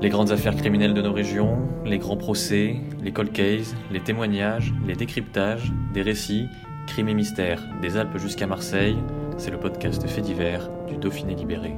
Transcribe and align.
Les 0.00 0.10
grandes 0.10 0.30
affaires 0.30 0.54
criminelles 0.54 0.94
de 0.94 1.02
nos 1.02 1.12
régions, 1.12 1.58
les 1.84 1.98
grands 1.98 2.16
procès, 2.16 2.76
les 3.02 3.10
cold 3.10 3.32
cases, 3.32 3.74
les 3.90 3.98
témoignages, 3.98 4.72
les 4.86 4.94
décryptages, 4.94 5.72
des 5.92 6.02
récits, 6.02 6.46
crimes 6.86 7.08
et 7.08 7.14
mystères, 7.14 7.64
des 7.82 7.96
Alpes 7.96 8.16
jusqu'à 8.16 8.46
Marseille, 8.46 8.96
c'est 9.38 9.50
le 9.50 9.58
podcast 9.58 10.06
fait 10.06 10.20
divers 10.20 10.70
du 10.86 10.98
Dauphiné 10.98 11.34
libéré. 11.34 11.74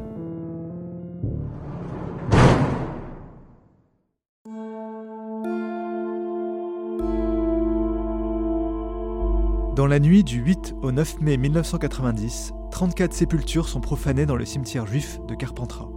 Dans 9.77 9.87
la 9.87 9.99
nuit 9.99 10.25
du 10.25 10.41
8 10.41 10.75
au 10.83 10.93
9 10.93 11.23
mai 11.23 11.39
1990, 11.39 12.53
34 12.71 13.15
sépultures 13.15 13.67
sont 13.67 13.81
profanées 13.81 14.27
dans 14.27 14.37
le 14.37 14.45
cimetière 14.45 14.87
juif 14.87 15.19
de 15.27 15.35
Carpentras. 15.35 15.89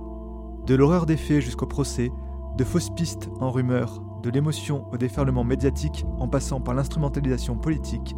De 0.65 0.75
l'horreur 0.75 1.05
des 1.05 1.17
faits 1.17 1.41
jusqu'au 1.41 1.65
procès, 1.65 2.09
de 2.57 2.63
fausses 2.63 2.89
pistes 2.95 3.29
en 3.41 3.51
rumeurs, 3.51 4.01
de 4.21 4.29
l'émotion 4.29 4.87
au 4.93 4.97
déferlement 4.97 5.43
médiatique 5.43 6.05
en 6.19 6.29
passant 6.29 6.61
par 6.61 6.73
l'instrumentalisation 6.73 7.57
politique, 7.57 8.15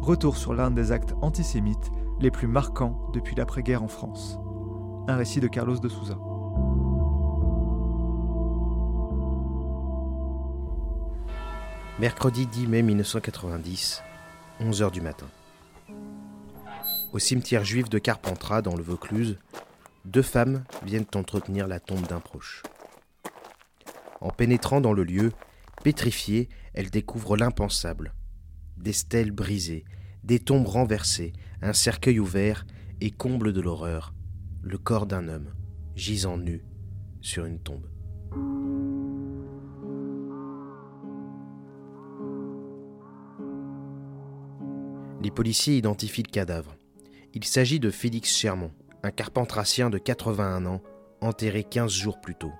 retour 0.00 0.36
sur 0.36 0.54
l'un 0.54 0.72
des 0.72 0.90
actes 0.90 1.14
antisémites 1.22 1.92
les 2.20 2.32
plus 2.32 2.48
marquants 2.48 2.98
depuis 3.12 3.36
l'après-guerre 3.36 3.84
en 3.84 3.88
France. 3.88 4.40
Un 5.06 5.14
récit 5.14 5.38
de 5.38 5.46
Carlos 5.46 5.78
de 5.78 5.88
Souza. 5.88 6.18
Mercredi 12.00 12.48
10 12.48 12.66
mai 12.66 12.82
1990, 12.82 14.02
11h 14.60 14.90
du 14.90 15.00
matin. 15.00 15.26
Au 17.12 17.20
cimetière 17.20 17.64
juif 17.64 17.88
de 17.88 18.00
Carpentras, 18.00 18.62
dans 18.62 18.74
le 18.74 18.82
Vaucluse, 18.82 19.38
deux 20.04 20.22
femmes 20.22 20.64
viennent 20.84 21.06
entretenir 21.14 21.66
la 21.66 21.80
tombe 21.80 22.06
d'un 22.06 22.20
proche. 22.20 22.62
En 24.20 24.30
pénétrant 24.30 24.80
dans 24.80 24.92
le 24.92 25.04
lieu, 25.04 25.32
pétrifiées, 25.82 26.48
elles 26.72 26.90
découvrent 26.90 27.36
l'impensable. 27.36 28.14
Des 28.76 28.92
stèles 28.92 29.30
brisées, 29.30 29.84
des 30.22 30.38
tombes 30.38 30.66
renversées, 30.66 31.32
un 31.62 31.72
cercueil 31.72 32.18
ouvert 32.18 32.66
et 33.00 33.10
comble 33.10 33.52
de 33.52 33.60
l'horreur, 33.60 34.14
le 34.62 34.78
corps 34.78 35.06
d'un 35.06 35.28
homme, 35.28 35.52
gisant 35.94 36.38
nu 36.38 36.64
sur 37.20 37.44
une 37.44 37.58
tombe. 37.58 37.86
Les 45.22 45.30
policiers 45.30 45.78
identifient 45.78 46.22
le 46.22 46.30
cadavre. 46.30 46.76
Il 47.32 47.44
s'agit 47.44 47.80
de 47.80 47.90
Félix 47.90 48.36
Chermont, 48.36 48.72
un 49.04 49.10
carpentracien 49.10 49.90
de 49.90 49.98
81 49.98 50.64
ans, 50.64 50.80
enterré 51.20 51.62
15 51.62 51.92
jours 51.92 52.22
plus 52.22 52.34
tôt. 52.34 52.52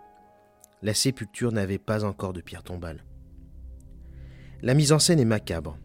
La 0.83 0.93
sépulture 0.93 1.53
n'avait 1.53 1.79
pas 1.79 2.05
encore 2.05 2.35
de 2.35 2.43
pierre 2.43 2.63
tombale. 2.63 3.03
La 4.61 4.75
mise 4.75 4.93
en 4.93 4.99
scène 4.99 5.21
est 5.21 5.25
macabre. 5.25 5.79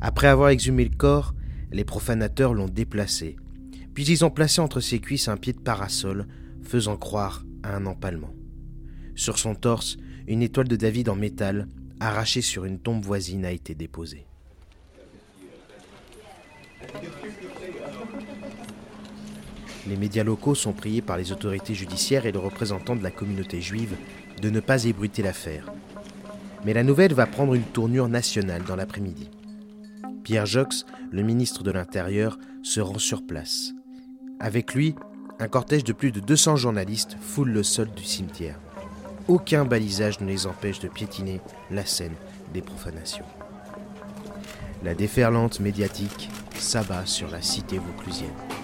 Après 0.00 0.28
avoir 0.28 0.50
exhumé 0.50 0.84
le 0.84 0.96
corps, 0.96 1.34
les 1.72 1.84
profanateurs 1.84 2.54
l'ont 2.54 2.68
déplacé, 2.68 3.36
puis 3.92 4.06
ils 4.06 4.24
ont 4.24 4.30
placé 4.30 4.60
entre 4.60 4.78
ses 4.78 5.00
cuisses 5.00 5.26
un 5.26 5.36
pied 5.36 5.52
de 5.52 5.60
parasol, 5.60 6.28
faisant 6.62 6.96
croire 6.96 7.44
à 7.64 7.74
un 7.74 7.84
empalement. 7.84 8.32
Sur 9.16 9.36
son 9.36 9.56
torse, 9.56 9.96
une 10.28 10.42
étoile 10.42 10.68
de 10.68 10.76
David 10.76 11.08
en 11.08 11.16
métal, 11.16 11.66
arrachée 11.98 12.42
sur 12.42 12.64
une 12.64 12.78
tombe 12.78 13.04
voisine, 13.04 13.44
a 13.44 13.50
été 13.50 13.74
déposée. 13.74 14.28
Les 19.88 19.96
médias 19.96 20.24
locaux 20.24 20.54
sont 20.54 20.72
priés 20.72 21.00
par 21.00 21.16
les 21.16 21.32
autorités 21.32 21.74
judiciaires 21.74 22.26
et 22.26 22.32
le 22.32 22.38
représentant 22.38 22.94
de 22.94 23.02
la 23.02 23.10
communauté 23.10 23.62
juive 23.62 23.96
de 24.42 24.50
ne 24.50 24.60
pas 24.60 24.84
ébruiter 24.84 25.22
l'affaire. 25.22 25.72
Mais 26.64 26.74
la 26.74 26.82
nouvelle 26.82 27.14
va 27.14 27.26
prendre 27.26 27.54
une 27.54 27.62
tournure 27.62 28.08
nationale 28.08 28.64
dans 28.64 28.76
l'après-midi. 28.76 29.30
Pierre 30.24 30.44
Jox, 30.44 30.84
le 31.10 31.22
ministre 31.22 31.62
de 31.62 31.70
l'Intérieur, 31.70 32.38
se 32.62 32.80
rend 32.80 32.98
sur 32.98 33.24
place. 33.26 33.72
Avec 34.40 34.74
lui, 34.74 34.94
un 35.38 35.48
cortège 35.48 35.84
de 35.84 35.94
plus 35.94 36.12
de 36.12 36.20
200 36.20 36.56
journalistes 36.56 37.16
foule 37.20 37.50
le 37.50 37.62
sol 37.62 37.88
du 37.96 38.04
cimetière. 38.04 38.60
Aucun 39.26 39.64
balisage 39.64 40.20
ne 40.20 40.26
les 40.26 40.46
empêche 40.46 40.80
de 40.80 40.88
piétiner 40.88 41.40
la 41.70 41.86
scène 41.86 42.14
des 42.52 42.60
profanations. 42.60 43.24
La 44.84 44.94
déferlante 44.94 45.60
médiatique 45.60 46.28
s'abat 46.58 47.06
sur 47.06 47.30
la 47.30 47.40
cité 47.40 47.78
vauclusienne. 47.78 48.57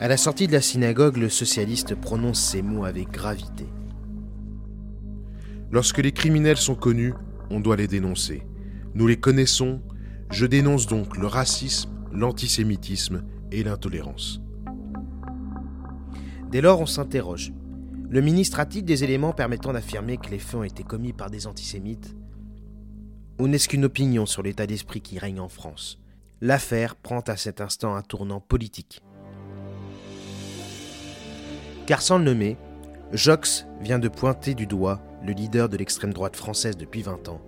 À 0.00 0.08
la 0.08 0.16
sortie 0.16 0.46
de 0.46 0.52
la 0.52 0.62
synagogue, 0.62 1.18
le 1.18 1.28
socialiste 1.28 1.94
prononce 1.94 2.40
ces 2.40 2.62
mots 2.62 2.86
avec 2.86 3.10
gravité. 3.10 3.66
Lorsque 5.70 5.98
les 5.98 6.12
criminels 6.12 6.56
sont 6.56 6.74
connus, 6.74 7.12
on 7.50 7.60
doit 7.60 7.76
les 7.76 7.86
dénoncer. 7.86 8.46
Nous 8.94 9.06
les 9.06 9.20
connaissons, 9.20 9.82
je 10.30 10.46
dénonce 10.46 10.86
donc 10.86 11.18
le 11.18 11.26
racisme, 11.26 11.90
l'antisémitisme 12.12 13.24
et 13.52 13.62
l'intolérance. 13.62 14.40
Dès 16.50 16.62
lors, 16.62 16.80
on 16.80 16.86
s'interroge. 16.86 17.52
Le 18.08 18.22
ministre 18.22 18.58
a-t-il 18.58 18.86
des 18.86 19.04
éléments 19.04 19.34
permettant 19.34 19.74
d'affirmer 19.74 20.16
que 20.16 20.30
les 20.30 20.38
faits 20.38 20.54
ont 20.54 20.64
été 20.64 20.82
commis 20.82 21.12
par 21.12 21.28
des 21.28 21.46
antisémites? 21.46 22.16
Ou 23.38 23.48
n'est-ce 23.48 23.68
qu'une 23.68 23.84
opinion 23.84 24.24
sur 24.24 24.42
l'état 24.42 24.66
d'esprit 24.66 25.02
qui 25.02 25.18
règne 25.18 25.40
en 25.40 25.50
France? 25.50 26.00
L'affaire 26.40 26.96
prend 26.96 27.20
à 27.20 27.36
cet 27.36 27.60
instant 27.60 27.94
un 27.94 28.02
tournant 28.02 28.40
politique. 28.40 29.02
Car 31.90 32.02
sans 32.02 32.18
le 32.18 32.24
nommer, 32.24 32.56
Jox 33.12 33.66
vient 33.80 33.98
de 33.98 34.06
pointer 34.06 34.54
du 34.54 34.68
doigt 34.68 35.00
le 35.26 35.32
leader 35.32 35.68
de 35.68 35.76
l'extrême 35.76 36.12
droite 36.12 36.36
française 36.36 36.76
depuis 36.76 37.02
20 37.02 37.28
ans, 37.28 37.40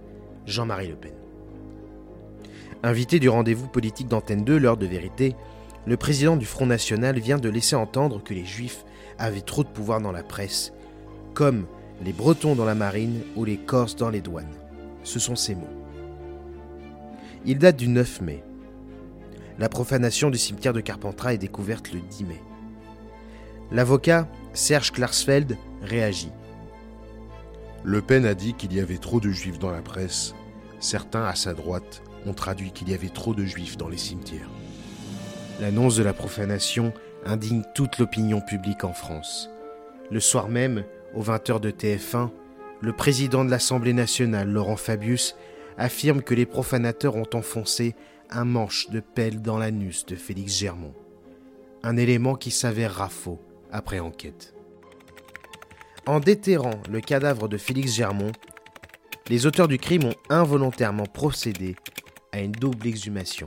Jean-Marie 0.46 0.88
Le 0.88 0.96
Pen. 0.96 1.12
Invité 2.82 3.20
du 3.20 3.28
rendez-vous 3.28 3.68
politique 3.68 4.08
d'Antenne 4.08 4.42
2, 4.42 4.58
l'heure 4.58 4.76
de 4.76 4.86
vérité, 4.86 5.36
le 5.86 5.96
président 5.96 6.36
du 6.36 6.44
Front 6.44 6.66
National 6.66 7.20
vient 7.20 7.38
de 7.38 7.48
laisser 7.48 7.76
entendre 7.76 8.20
que 8.20 8.34
les 8.34 8.44
Juifs 8.44 8.84
avaient 9.16 9.42
trop 9.42 9.62
de 9.62 9.68
pouvoir 9.68 10.00
dans 10.00 10.10
la 10.10 10.24
presse, 10.24 10.72
comme 11.34 11.66
les 12.04 12.12
Bretons 12.12 12.56
dans 12.56 12.64
la 12.64 12.74
marine 12.74 13.20
ou 13.36 13.44
les 13.44 13.58
Corses 13.58 13.94
dans 13.94 14.10
les 14.10 14.22
douanes. 14.22 14.56
Ce 15.04 15.20
sont 15.20 15.36
ses 15.36 15.54
mots. 15.54 15.70
Il 17.44 17.58
date 17.58 17.76
du 17.76 17.86
9 17.86 18.22
mai. 18.22 18.42
La 19.60 19.68
profanation 19.68 20.30
du 20.30 20.38
cimetière 20.38 20.72
de 20.72 20.80
Carpentras 20.80 21.34
est 21.34 21.38
découverte 21.38 21.92
le 21.92 22.00
10 22.00 22.24
mai. 22.24 22.42
L'avocat 23.72 24.28
Serge 24.52 24.92
Klarsfeld 24.92 25.56
réagit. 25.80 26.30
Le 27.84 28.02
Pen 28.02 28.26
a 28.26 28.34
dit 28.34 28.52
qu'il 28.52 28.74
y 28.74 28.80
avait 28.80 28.98
trop 28.98 29.18
de 29.18 29.30
juifs 29.30 29.58
dans 29.58 29.70
la 29.70 29.80
presse. 29.80 30.34
Certains, 30.78 31.24
à 31.24 31.34
sa 31.34 31.54
droite, 31.54 32.02
ont 32.26 32.34
traduit 32.34 32.72
qu'il 32.72 32.90
y 32.90 32.94
avait 32.94 33.08
trop 33.08 33.32
de 33.32 33.46
juifs 33.46 33.78
dans 33.78 33.88
les 33.88 33.96
cimetières. 33.96 34.50
L'annonce 35.58 35.96
de 35.96 36.02
la 36.02 36.12
profanation 36.12 36.92
indigne 37.24 37.62
toute 37.74 37.98
l'opinion 37.98 38.42
publique 38.42 38.84
en 38.84 38.92
France. 38.92 39.48
Le 40.10 40.20
soir 40.20 40.50
même, 40.50 40.84
aux 41.14 41.22
20h 41.22 41.58
de 41.58 41.70
TF1, 41.70 42.28
le 42.82 42.92
président 42.92 43.42
de 43.42 43.50
l'Assemblée 43.50 43.94
nationale, 43.94 44.50
Laurent 44.50 44.76
Fabius, 44.76 45.34
affirme 45.78 46.20
que 46.20 46.34
les 46.34 46.44
profanateurs 46.44 47.16
ont 47.16 47.30
enfoncé 47.32 47.94
un 48.28 48.44
manche 48.44 48.90
de 48.90 49.00
pelle 49.00 49.40
dans 49.40 49.56
l'anus 49.56 50.04
de 50.04 50.14
Félix 50.14 50.58
Germont. 50.58 50.92
Un 51.82 51.96
élément 51.96 52.34
qui 52.34 52.50
s'avérera 52.50 53.08
faux 53.08 53.40
après 53.72 54.00
enquête. 54.00 54.54
En 56.06 56.20
déterrant 56.20 56.80
le 56.90 57.00
cadavre 57.00 57.48
de 57.48 57.56
Félix 57.56 57.94
Germont, 57.94 58.32
les 59.28 59.46
auteurs 59.46 59.68
du 59.68 59.78
crime 59.78 60.04
ont 60.04 60.14
involontairement 60.28 61.06
procédé 61.06 61.76
à 62.32 62.40
une 62.40 62.52
double 62.52 62.86
exhumation, 62.86 63.46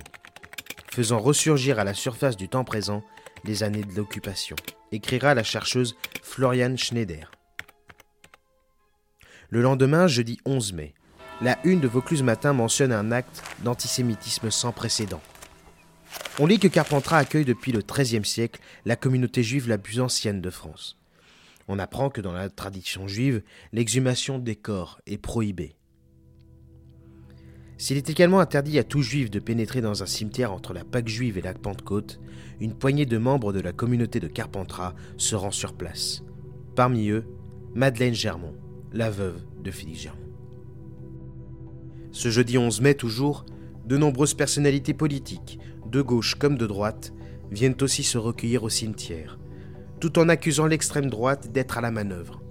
faisant 0.91 1.19
ressurgir 1.19 1.79
à 1.79 1.83
la 1.83 1.93
surface 1.93 2.37
du 2.37 2.49
temps 2.49 2.63
présent 2.63 3.03
les 3.43 3.63
années 3.63 3.83
de 3.83 3.93
l'occupation, 3.93 4.55
écrira 4.91 5.33
la 5.33 5.43
chercheuse 5.43 5.95
Floriane 6.23 6.77
Schneider. 6.77 7.31
Le 9.49 9.61
lendemain, 9.61 10.07
jeudi 10.07 10.39
11 10.45 10.73
mai, 10.73 10.93
la 11.41 11.57
une 11.65 11.81
de 11.81 11.87
Vaucluse 11.87 12.23
Matin 12.23 12.53
mentionne 12.53 12.91
un 12.91 13.11
acte 13.11 13.43
d'antisémitisme 13.63 14.49
sans 14.49 14.71
précédent. 14.71 15.21
On 16.39 16.45
lit 16.45 16.59
que 16.59 16.67
Carpentras 16.67 17.17
accueille 17.17 17.45
depuis 17.45 17.71
le 17.71 17.81
XIIIe 17.81 18.25
siècle 18.25 18.59
la 18.85 18.95
communauté 18.95 19.41
juive 19.41 19.69
la 19.69 19.77
plus 19.77 20.01
ancienne 20.01 20.41
de 20.41 20.49
France. 20.49 20.97
On 21.67 21.79
apprend 21.79 22.09
que 22.09 22.21
dans 22.21 22.33
la 22.33 22.49
tradition 22.49 23.07
juive, 23.07 23.41
l'exhumation 23.71 24.37
des 24.37 24.55
corps 24.55 24.99
est 25.07 25.17
prohibée. 25.17 25.75
S'il 27.77 27.97
est 27.97 28.09
également 28.09 28.39
interdit 28.39 28.79
à 28.79 28.83
tout 28.83 29.01
juif 29.01 29.29
de 29.29 29.39
pénétrer 29.39 29.81
dans 29.81 30.03
un 30.03 30.05
cimetière 30.05 30.53
entre 30.53 30.73
la 30.73 30.85
Pâque 30.85 31.07
juive 31.07 31.37
et 31.37 31.41
la 31.41 31.53
Pentecôte, 31.53 32.19
une 32.61 32.73
poignée 32.73 33.05
de 33.05 33.17
membres 33.17 33.51
de 33.51 33.59
la 33.59 33.73
communauté 33.73 34.19
de 34.19 34.27
Carpentras 34.27 34.93
se 35.17 35.35
rend 35.35 35.51
sur 35.51 35.73
place. 35.73 36.21
Parmi 36.75 37.09
eux, 37.09 37.25
Madeleine 37.73 38.13
Germont, 38.13 38.55
la 38.93 39.09
veuve 39.09 39.41
de 39.61 39.71
Philippe 39.71 39.97
Germont. 39.97 40.19
Ce 42.11 42.29
jeudi 42.29 42.57
11 42.57 42.79
mai 42.79 42.95
toujours, 42.95 43.45
de 43.85 43.97
nombreuses 43.97 44.33
personnalités 44.33 44.93
politiques, 44.93 45.59
gauche 46.01 46.35
comme 46.35 46.57
de 46.57 46.67
droite, 46.67 47.13
viennent 47.51 47.77
aussi 47.81 48.03
se 48.03 48.17
recueillir 48.17 48.63
au 48.63 48.69
cimetière, 48.69 49.37
tout 49.99 50.19
en 50.19 50.29
accusant 50.29 50.65
l'extrême 50.65 51.09
droite 51.09 51.51
d'être 51.51 51.77
à 51.77 51.81
la 51.81 51.91
manœuvre. 51.91 52.41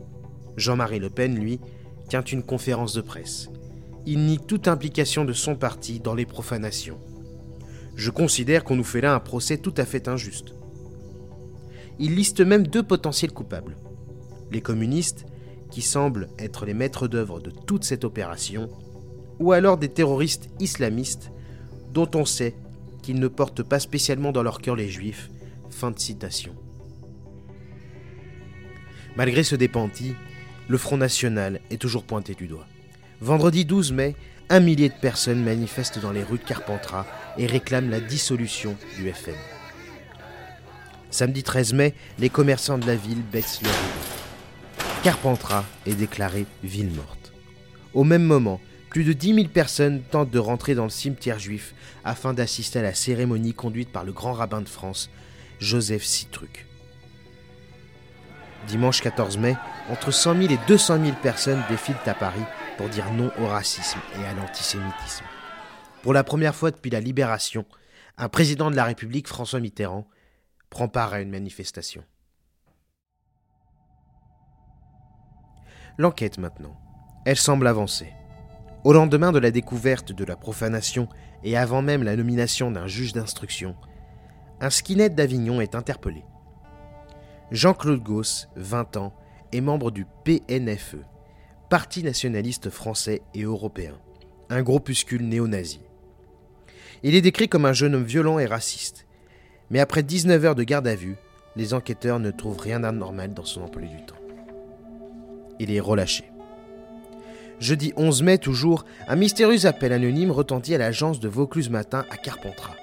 Jean-Marie 0.56 1.00
Le 1.00 1.10
Pen, 1.10 1.38
lui, 1.38 1.60
tient 2.08 2.22
une 2.22 2.42
conférence 2.42 2.94
de 2.94 3.00
presse. 3.00 3.50
Il 4.06 4.26
nie 4.26 4.38
toute 4.38 4.68
implication 4.68 5.24
de 5.24 5.32
son 5.32 5.56
parti 5.56 6.00
dans 6.00 6.14
les 6.14 6.26
profanations. 6.26 6.98
Je 7.96 8.10
considère 8.10 8.64
qu'on 8.64 8.76
nous 8.76 8.84
fait 8.84 9.00
là 9.00 9.14
un 9.14 9.20
procès 9.20 9.56
tout 9.56 9.74
à 9.76 9.84
fait 9.84 10.08
injuste. 10.08 10.54
Il 11.98 12.14
liste 12.14 12.40
même 12.40 12.66
deux 12.66 12.82
potentiels 12.82 13.32
coupables. 13.32 13.76
Les 14.50 14.60
communistes, 14.60 15.26
qui 15.70 15.82
semblent 15.82 16.28
être 16.38 16.66
les 16.66 16.74
maîtres 16.74 17.08
d'œuvre 17.08 17.40
de 17.40 17.50
toute 17.50 17.84
cette 17.84 18.04
opération, 18.04 18.68
ou 19.40 19.52
alors 19.52 19.76
des 19.76 19.88
terroristes 19.88 20.48
islamistes 20.60 21.32
dont 21.92 22.08
on 22.14 22.24
sait 22.24 22.54
qu'ils 23.04 23.20
ne 23.20 23.28
portent 23.28 23.62
pas 23.62 23.80
spécialement 23.80 24.32
dans 24.32 24.42
leur 24.42 24.62
cœur 24.62 24.76
les 24.76 24.88
juifs. 24.88 25.28
Fin 25.68 25.90
de 25.90 25.98
citation. 25.98 26.54
Malgré 29.14 29.42
ce 29.42 29.56
dépenti, 29.56 30.14
le 30.68 30.78
Front 30.78 30.96
National 30.96 31.60
est 31.70 31.80
toujours 31.80 32.04
pointé 32.04 32.34
du 32.34 32.46
doigt. 32.46 32.66
Vendredi 33.20 33.66
12 33.66 33.92
mai, 33.92 34.16
un 34.48 34.60
millier 34.60 34.88
de 34.88 34.94
personnes 34.94 35.44
manifestent 35.44 35.98
dans 35.98 36.12
les 36.12 36.22
rues 36.22 36.38
de 36.38 36.44
Carpentras 36.44 37.06
et 37.36 37.46
réclament 37.46 37.90
la 37.90 38.00
dissolution 38.00 38.74
du 38.96 39.12
FN. 39.12 39.34
Samedi 41.10 41.42
13 41.42 41.74
mai, 41.74 41.94
les 42.18 42.30
commerçants 42.30 42.78
de 42.78 42.86
la 42.86 42.96
ville 42.96 43.22
baissent 43.22 43.60
leur 43.62 43.72
rue. 43.72 45.02
Carpentras 45.02 45.64
est 45.84 45.94
déclarée 45.94 46.46
ville 46.62 46.90
morte. 46.90 47.34
Au 47.92 48.02
même 48.02 48.24
moment, 48.24 48.60
plus 48.94 49.02
de 49.02 49.12
10 49.12 49.34
000 49.34 49.48
personnes 49.48 50.02
tentent 50.02 50.30
de 50.30 50.38
rentrer 50.38 50.76
dans 50.76 50.84
le 50.84 50.88
cimetière 50.88 51.40
juif 51.40 51.74
afin 52.04 52.32
d'assister 52.32 52.78
à 52.78 52.82
la 52.82 52.94
cérémonie 52.94 53.52
conduite 53.52 53.90
par 53.90 54.04
le 54.04 54.12
grand 54.12 54.32
rabbin 54.32 54.60
de 54.60 54.68
France, 54.68 55.10
Joseph 55.58 56.04
Citruc. 56.04 56.68
Dimanche 58.68 59.00
14 59.00 59.36
mai, 59.38 59.56
entre 59.90 60.12
100 60.12 60.42
000 60.42 60.52
et 60.52 60.58
200 60.68 61.06
000 61.06 61.16
personnes 61.20 61.60
défilent 61.68 61.96
à 62.06 62.14
Paris 62.14 62.44
pour 62.78 62.88
dire 62.88 63.12
non 63.12 63.32
au 63.40 63.48
racisme 63.48 63.98
et 64.20 64.24
à 64.26 64.32
l'antisémitisme. 64.32 65.24
Pour 66.04 66.12
la 66.12 66.22
première 66.22 66.54
fois 66.54 66.70
depuis 66.70 66.90
la 66.90 67.00
libération, 67.00 67.66
un 68.16 68.28
président 68.28 68.70
de 68.70 68.76
la 68.76 68.84
République, 68.84 69.26
François 69.26 69.58
Mitterrand, 69.58 70.06
prend 70.70 70.86
part 70.86 71.14
à 71.14 71.20
une 71.20 71.30
manifestation. 71.30 72.04
L'enquête 75.98 76.38
maintenant. 76.38 76.78
Elle 77.26 77.38
semble 77.38 77.66
avancer. 77.66 78.12
Au 78.84 78.92
lendemain 78.92 79.32
de 79.32 79.38
la 79.38 79.50
découverte 79.50 80.12
de 80.12 80.26
la 80.26 80.36
profanation 80.36 81.08
et 81.42 81.56
avant 81.56 81.80
même 81.80 82.02
la 82.02 82.16
nomination 82.16 82.70
d'un 82.70 82.86
juge 82.86 83.14
d'instruction, 83.14 83.76
un 84.60 84.68
skinhead 84.68 85.14
d'Avignon 85.14 85.62
est 85.62 85.74
interpellé. 85.74 86.22
Jean-Claude 87.50 88.02
Gauss, 88.02 88.50
20 88.56 88.98
ans, 88.98 89.14
est 89.52 89.62
membre 89.62 89.90
du 89.90 90.06
PNFE, 90.24 90.96
Parti 91.70 92.02
nationaliste 92.02 92.68
français 92.68 93.22
et 93.32 93.44
européen, 93.44 93.94
un 94.50 94.62
groupuscule 94.62 95.26
néo-nazi. 95.26 95.80
Il 97.02 97.14
est 97.14 97.22
décrit 97.22 97.48
comme 97.48 97.64
un 97.64 97.72
jeune 97.72 97.94
homme 97.94 98.04
violent 98.04 98.38
et 98.38 98.46
raciste, 98.46 99.06
mais 99.70 99.80
après 99.80 100.02
19 100.02 100.44
heures 100.44 100.54
de 100.54 100.62
garde 100.62 100.86
à 100.86 100.94
vue, 100.94 101.16
les 101.56 101.72
enquêteurs 101.72 102.20
ne 102.20 102.30
trouvent 102.30 102.60
rien 102.60 102.80
d'anormal 102.80 103.32
dans 103.32 103.46
son 103.46 103.62
emploi 103.62 103.86
du 103.86 104.04
temps. 104.04 104.14
Il 105.58 105.72
est 105.72 105.80
relâché. 105.80 106.33
Jeudi 107.60 107.92
11 107.96 108.22
mai, 108.22 108.38
toujours, 108.38 108.84
un 109.06 109.16
mystérieux 109.16 109.66
appel 109.66 109.92
anonyme 109.92 110.30
retentit 110.30 110.74
à 110.74 110.78
l'agence 110.78 111.20
de 111.20 111.28
Vaucluse 111.28 111.70
Matin 111.70 112.04
à 112.10 112.16
Carpentras. 112.16 112.74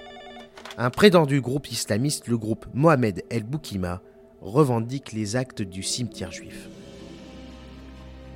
Un 0.78 0.90
prétendu 0.90 1.40
groupe 1.40 1.70
islamiste, 1.70 2.26
le 2.28 2.38
groupe 2.38 2.66
Mohamed 2.72 3.22
El 3.30 3.44
Boukima, 3.44 4.00
revendique 4.40 5.12
les 5.12 5.36
actes 5.36 5.62
du 5.62 5.82
cimetière 5.82 6.32
juif. 6.32 6.68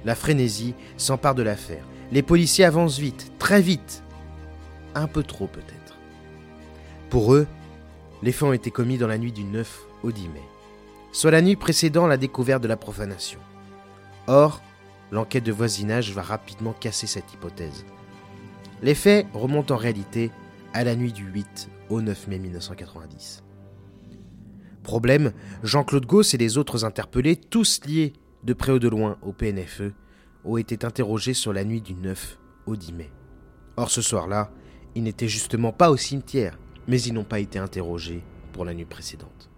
La 0.04 0.14
frénésie 0.14 0.74
s'empare 0.96 1.34
de 1.34 1.42
l'affaire. 1.42 1.84
Les 2.12 2.22
policiers 2.22 2.64
avancent 2.64 2.98
vite, 2.98 3.32
très 3.38 3.60
vite. 3.60 4.04
Un 4.94 5.08
peu 5.08 5.22
trop 5.22 5.46
peut-être. 5.46 5.98
Pour 7.10 7.34
eux, 7.34 7.46
les 8.22 8.32
faits 8.32 8.48
ont 8.48 8.52
été 8.52 8.70
commis 8.70 8.98
dans 8.98 9.08
la 9.08 9.18
nuit 9.18 9.32
du 9.32 9.44
9 9.44 9.80
au 10.02 10.12
10 10.12 10.28
mai, 10.28 10.42
soit 11.12 11.30
la 11.30 11.42
nuit 11.42 11.56
précédant 11.56 12.06
la 12.06 12.16
découverte 12.18 12.62
de 12.62 12.68
la 12.68 12.76
profanation. 12.76 13.40
Or, 14.26 14.60
l'enquête 15.10 15.44
de 15.44 15.52
voisinage 15.52 16.12
va 16.12 16.22
rapidement 16.22 16.72
casser 16.72 17.06
cette 17.06 17.32
hypothèse. 17.32 17.84
Les 18.82 18.94
faits 18.94 19.26
remontent 19.32 19.74
en 19.74 19.78
réalité 19.78 20.30
à 20.74 20.84
la 20.84 20.96
nuit 20.96 21.12
du 21.12 21.24
8 21.24 21.70
au 21.88 22.02
9 22.02 22.28
mai 22.28 22.38
1990. 22.38 23.42
Problème, 24.82 25.32
Jean-Claude 25.62 26.06
Gauss 26.06 26.34
et 26.34 26.38
les 26.38 26.58
autres 26.58 26.84
interpellés, 26.84 27.36
tous 27.36 27.80
liés 27.86 28.12
de 28.44 28.52
près 28.52 28.72
ou 28.72 28.78
de 28.78 28.88
loin 28.88 29.16
au 29.22 29.32
PNFE, 29.32 29.92
ont 30.44 30.56
été 30.56 30.84
interrogés 30.84 31.34
sur 31.34 31.52
la 31.52 31.64
nuit 31.64 31.80
du 31.80 31.94
9 31.94 32.38
au 32.66 32.76
10 32.76 32.92
mai. 32.92 33.10
Or 33.76 33.90
ce 33.90 34.00
soir-là, 34.00 34.50
ils 34.94 35.02
n'étaient 35.02 35.28
justement 35.28 35.72
pas 35.72 35.90
au 35.90 35.96
cimetière, 35.96 36.58
mais 36.86 37.00
ils 37.00 37.12
n'ont 37.12 37.24
pas 37.24 37.40
été 37.40 37.58
interrogés 37.58 38.22
pour 38.52 38.64
la 38.64 38.74
nuit 38.74 38.84
précédente. 38.84 39.50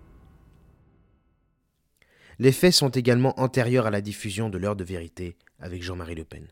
Les 2.39 2.53
faits 2.53 2.73
sont 2.73 2.91
également 2.91 3.39
antérieurs 3.41 3.87
à 3.87 3.91
la 3.91 4.01
diffusion 4.01 4.49
de 4.49 4.59
l'heure 4.59 4.77
de 4.77 4.85
vérité 4.85 5.37
avec 5.59 5.83
Jean-Marie 5.83 6.15
Le 6.15 6.25
Pen. 6.25 6.47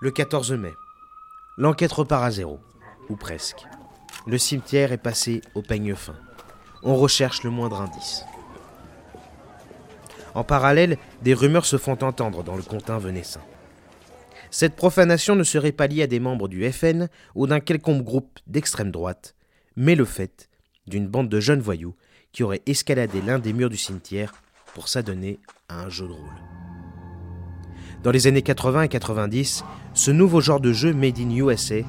Le 0.00 0.10
14 0.10 0.52
mai, 0.52 0.72
l'enquête 1.56 1.92
repart 1.92 2.24
à 2.24 2.30
zéro, 2.30 2.58
ou 3.08 3.16
presque. 3.16 3.66
Le 4.26 4.38
cimetière 4.38 4.92
est 4.92 4.98
passé 4.98 5.42
au 5.54 5.62
peigne 5.62 5.94
fin 5.94 6.16
on 6.82 6.96
recherche 6.96 7.42
le 7.42 7.50
moindre 7.50 7.80
indice. 7.80 8.24
En 10.34 10.44
parallèle, 10.44 10.96
des 11.22 11.34
rumeurs 11.34 11.66
se 11.66 11.76
font 11.76 11.98
entendre 12.02 12.42
dans 12.42 12.56
le 12.56 12.62
contint 12.62 12.98
venessin. 12.98 13.40
Cette 14.50 14.76
profanation 14.76 15.36
ne 15.36 15.44
serait 15.44 15.72
pas 15.72 15.86
liée 15.86 16.02
à 16.02 16.06
des 16.06 16.20
membres 16.20 16.48
du 16.48 16.70
FN 16.72 17.08
ou 17.34 17.46
d'un 17.46 17.60
quelconque 17.60 18.04
groupe 18.04 18.38
d'extrême 18.46 18.90
droite, 18.90 19.34
mais 19.76 19.94
le 19.94 20.04
fait 20.04 20.48
d'une 20.86 21.06
bande 21.06 21.28
de 21.28 21.40
jeunes 21.40 21.60
voyous 21.60 21.94
qui 22.32 22.42
auraient 22.42 22.62
escaladé 22.66 23.20
l'un 23.20 23.38
des 23.38 23.52
murs 23.52 23.70
du 23.70 23.76
cimetière 23.76 24.32
pour 24.74 24.88
s'adonner 24.88 25.40
à 25.68 25.80
un 25.80 25.88
jeu 25.88 26.06
de 26.06 26.12
rôle. 26.12 26.42
Dans 28.02 28.10
les 28.10 28.26
années 28.26 28.42
80 28.42 28.82
et 28.82 28.88
90, 28.88 29.64
ce 29.92 30.10
nouveau 30.10 30.40
genre 30.40 30.60
de 30.60 30.72
jeu 30.72 30.92
made 30.92 31.18
in 31.18 31.30
USA 31.30 31.82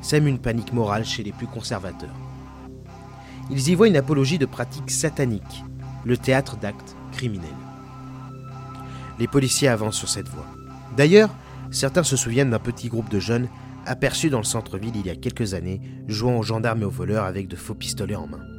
sème 0.00 0.26
une 0.26 0.38
panique 0.38 0.72
morale 0.72 1.04
chez 1.04 1.22
les 1.22 1.32
plus 1.32 1.46
conservateurs. 1.46 2.14
Ils 3.50 3.68
y 3.68 3.74
voient 3.74 3.88
une 3.88 3.96
apologie 3.96 4.38
de 4.38 4.46
pratiques 4.46 4.90
sataniques, 4.90 5.64
le 6.04 6.16
théâtre 6.16 6.56
d'actes 6.56 6.96
criminels. 7.12 7.48
Les 9.18 9.26
policiers 9.26 9.68
avancent 9.68 9.96
sur 9.96 10.08
cette 10.08 10.28
voie. 10.28 10.46
D'ailleurs, 10.96 11.30
certains 11.70 12.02
se 12.02 12.16
souviennent 12.16 12.50
d'un 12.50 12.58
petit 12.58 12.88
groupe 12.88 13.10
de 13.10 13.18
jeunes 13.18 13.48
aperçus 13.86 14.30
dans 14.30 14.38
le 14.38 14.44
centre-ville 14.44 14.96
il 14.96 15.06
y 15.06 15.10
a 15.10 15.16
quelques 15.16 15.54
années, 15.54 15.80
jouant 16.06 16.38
aux 16.38 16.42
gendarmes 16.42 16.82
et 16.82 16.86
aux 16.86 16.90
voleurs 16.90 17.24
avec 17.24 17.48
de 17.48 17.56
faux 17.56 17.74
pistolets 17.74 18.16
en 18.16 18.26
main. 18.26 18.57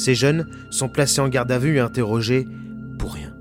Ces 0.00 0.14
jeunes 0.14 0.46
sont 0.70 0.88
placés 0.88 1.20
en 1.20 1.28
garde 1.28 1.52
à 1.52 1.58
vue 1.58 1.76
et 1.76 1.80
interrogés 1.80 2.46
pour 2.98 3.12
rien. 3.12 3.34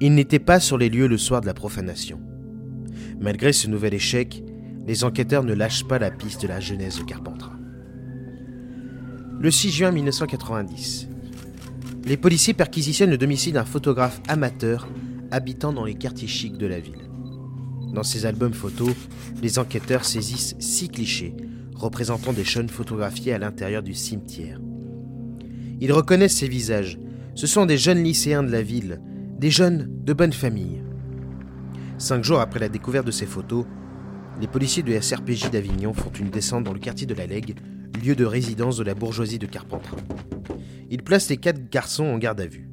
Ils 0.00 0.12
n'étaient 0.12 0.40
pas 0.40 0.58
sur 0.58 0.76
les 0.76 0.88
lieux 0.88 1.06
le 1.06 1.18
soir 1.18 1.40
de 1.40 1.46
la 1.46 1.54
profanation. 1.54 2.20
Malgré 3.20 3.52
ce 3.52 3.68
nouvel 3.68 3.94
échec, 3.94 4.42
les 4.88 5.04
enquêteurs 5.04 5.44
ne 5.44 5.54
lâchent 5.54 5.86
pas 5.86 6.00
la 6.00 6.10
piste 6.10 6.42
de 6.42 6.48
la 6.48 6.58
jeunesse 6.58 6.98
de 6.98 7.04
Carpentras. 7.04 7.54
Le 9.38 9.52
6 9.52 9.70
juin 9.70 9.92
1990, 9.92 11.06
les 12.06 12.16
policiers 12.16 12.54
perquisitionnent 12.54 13.10
le 13.10 13.16
domicile 13.16 13.52
d'un 13.52 13.64
photographe 13.64 14.20
amateur 14.26 14.88
habitant 15.30 15.72
dans 15.72 15.84
les 15.84 15.94
quartiers 15.94 16.26
chics 16.26 16.58
de 16.58 16.66
la 16.66 16.80
ville. 16.80 17.08
Dans 17.94 18.02
ces 18.02 18.26
albums 18.26 18.52
photos, 18.52 18.96
les 19.40 19.60
enquêteurs 19.60 20.04
saisissent 20.04 20.56
six 20.58 20.88
clichés 20.88 21.36
représentant 21.76 22.32
des 22.32 22.42
jeunes 22.42 22.68
photographiés 22.68 23.32
à 23.32 23.38
l'intérieur 23.38 23.84
du 23.84 23.94
cimetière. 23.94 24.58
Ils 25.80 25.92
reconnaissent 25.92 26.36
ces 26.36 26.48
visages. 26.48 26.98
Ce 27.34 27.46
sont 27.46 27.66
des 27.66 27.78
jeunes 27.78 28.02
lycéens 28.02 28.42
de 28.42 28.50
la 28.50 28.62
ville, 28.62 29.00
des 29.38 29.50
jeunes 29.50 29.88
de 30.04 30.12
bonne 30.12 30.32
famille. 30.32 30.82
Cinq 31.98 32.24
jours 32.24 32.40
après 32.40 32.60
la 32.60 32.68
découverte 32.68 33.06
de 33.06 33.12
ces 33.12 33.26
photos, 33.26 33.64
les 34.40 34.48
policiers 34.48 34.82
de 34.82 34.98
SRPJ 34.98 35.50
d'Avignon 35.50 35.92
font 35.92 36.10
une 36.10 36.30
descente 36.30 36.64
dans 36.64 36.72
le 36.72 36.78
quartier 36.78 37.06
de 37.06 37.14
la 37.14 37.26
Lègue 37.26 37.56
lieu 38.02 38.14
de 38.14 38.24
résidence 38.24 38.76
de 38.76 38.84
la 38.84 38.94
bourgeoisie 38.94 39.38
de 39.38 39.46
Carpentras. 39.46 39.96
Il 40.90 41.02
place 41.02 41.28
les 41.28 41.36
quatre 41.36 41.68
garçons 41.68 42.04
en 42.04 42.18
garde 42.18 42.40
à 42.40 42.46
vue. 42.46 42.70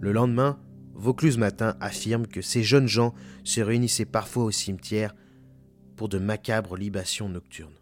Le 0.00 0.12
lendemain, 0.12 0.58
Vaucluse 0.94 1.38
Matin 1.38 1.76
affirme 1.80 2.26
que 2.26 2.42
ces 2.42 2.62
jeunes 2.62 2.86
gens 2.86 3.14
se 3.44 3.60
réunissaient 3.60 4.04
parfois 4.04 4.44
au 4.44 4.50
cimetière 4.50 5.14
pour 5.96 6.08
de 6.08 6.18
macabres 6.18 6.76
libations 6.76 7.28
nocturnes. 7.28 7.74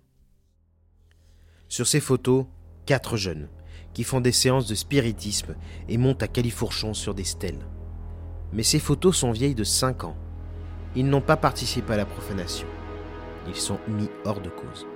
Sur 1.68 1.86
ces 1.86 2.00
photos, 2.00 2.46
quatre 2.86 3.16
jeunes 3.16 3.48
qui 3.94 4.04
font 4.04 4.20
des 4.20 4.32
séances 4.32 4.66
de 4.66 4.74
spiritisme 4.74 5.56
et 5.88 5.98
montent 5.98 6.22
à 6.22 6.28
califourchon 6.28 6.94
sur 6.94 7.14
des 7.14 7.24
stèles. 7.24 7.66
Mais 8.52 8.62
ces 8.62 8.78
photos 8.78 9.16
sont 9.16 9.32
vieilles 9.32 9.54
de 9.54 9.64
5 9.64 10.04
ans. 10.04 10.16
Ils 10.96 11.06
n'ont 11.06 11.20
pas 11.20 11.36
participé 11.36 11.92
à 11.92 11.96
la 11.96 12.06
profanation. 12.06 12.66
Ils 13.46 13.56
sont 13.56 13.78
mis 13.88 14.08
hors 14.24 14.40
de 14.40 14.50
cause. 14.50 14.86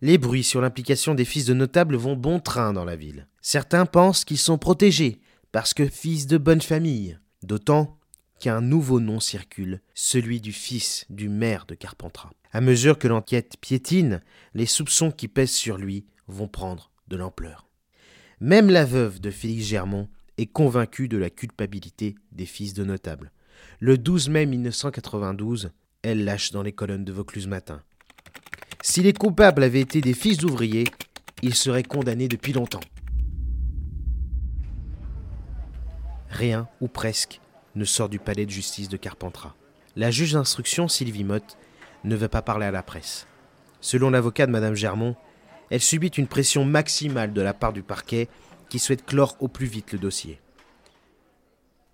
Les 0.00 0.16
bruits 0.16 0.44
sur 0.44 0.60
l'implication 0.60 1.14
des 1.14 1.24
fils 1.24 1.44
de 1.44 1.54
notables 1.54 1.96
vont 1.96 2.14
bon 2.14 2.40
train 2.40 2.72
dans 2.72 2.84
la 2.84 2.96
ville. 2.96 3.26
Certains 3.40 3.84
pensent 3.84 4.24
qu'ils 4.24 4.38
sont 4.38 4.58
protégés 4.58 5.20
parce 5.50 5.74
que 5.74 5.86
fils 5.86 6.26
de 6.26 6.38
bonne 6.38 6.60
famille. 6.60 7.18
D'autant 7.42 7.98
qu'un 8.38 8.60
nouveau 8.60 9.00
nom 9.00 9.18
circule, 9.20 9.80
celui 9.94 10.40
du 10.40 10.52
fils 10.52 11.04
du 11.10 11.28
maire 11.28 11.66
de 11.66 11.74
Carpentras. 11.74 12.30
À 12.52 12.60
mesure 12.60 12.98
que 12.98 13.08
l'enquête 13.08 13.56
piétine, 13.60 14.22
les 14.54 14.66
soupçons 14.66 15.10
qui 15.10 15.26
pèsent 15.28 15.50
sur 15.50 15.76
lui 15.76 16.06
vont 16.28 16.48
prendre 16.48 16.90
de 17.08 17.16
l'ampleur. 17.16 17.66
Même 18.40 18.70
la 18.70 18.84
veuve 18.84 19.20
de 19.20 19.30
Félix 19.30 19.64
Germont 19.64 20.08
est 20.36 20.46
convaincue 20.46 21.08
de 21.08 21.18
la 21.18 21.30
culpabilité 21.30 22.14
des 22.32 22.46
fils 22.46 22.74
de 22.74 22.84
notables. 22.84 23.32
Le 23.80 23.98
12 23.98 24.28
mai 24.28 24.46
1992, 24.46 25.70
elle 26.02 26.24
lâche 26.24 26.52
dans 26.52 26.62
les 26.62 26.72
colonnes 26.72 27.04
de 27.04 27.12
Vaucluse 27.12 27.48
Matin. 27.48 27.82
Si 28.82 29.02
les 29.02 29.12
coupables 29.12 29.64
avaient 29.64 29.80
été 29.80 30.00
des 30.00 30.14
fils 30.14 30.38
d'ouvriers, 30.38 30.86
ils 31.42 31.54
seraient 31.54 31.82
condamnés 31.82 32.28
depuis 32.28 32.52
longtemps. 32.52 32.80
Rien, 36.30 36.68
ou 36.80 36.88
presque, 36.88 37.40
ne 37.74 37.84
sort 37.84 38.08
du 38.08 38.18
palais 38.18 38.46
de 38.46 38.50
justice 38.50 38.88
de 38.88 38.96
Carpentras. 38.96 39.54
La 39.96 40.10
juge 40.10 40.34
d'instruction, 40.34 40.86
Sylvie 40.86 41.24
Motte, 41.24 41.56
ne 42.04 42.14
veut 42.14 42.28
pas 42.28 42.42
parler 42.42 42.66
à 42.66 42.70
la 42.70 42.82
presse. 42.84 43.26
Selon 43.80 44.10
l'avocat 44.10 44.46
de 44.46 44.52
Mme 44.52 44.74
Germont, 44.74 45.16
elle 45.70 45.80
subit 45.80 46.08
une 46.08 46.26
pression 46.26 46.64
maximale 46.64 47.32
de 47.32 47.40
la 47.40 47.54
part 47.54 47.72
du 47.72 47.82
parquet 47.82 48.28
qui 48.68 48.78
souhaite 48.78 49.04
clore 49.04 49.36
au 49.40 49.48
plus 49.48 49.66
vite 49.66 49.92
le 49.92 49.98
dossier. 49.98 50.40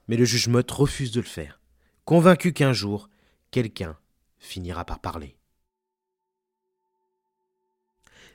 Mais 0.08 0.16
le 0.16 0.24
juge 0.24 0.48
Motte 0.48 0.70
refuse 0.70 1.12
de 1.12 1.20
le 1.20 1.26
faire, 1.26 1.60
convaincu 2.04 2.52
qu'un 2.52 2.72
jour, 2.72 3.08
quelqu'un 3.50 3.96
finira 4.38 4.84
par 4.84 4.98
parler. 4.98 5.36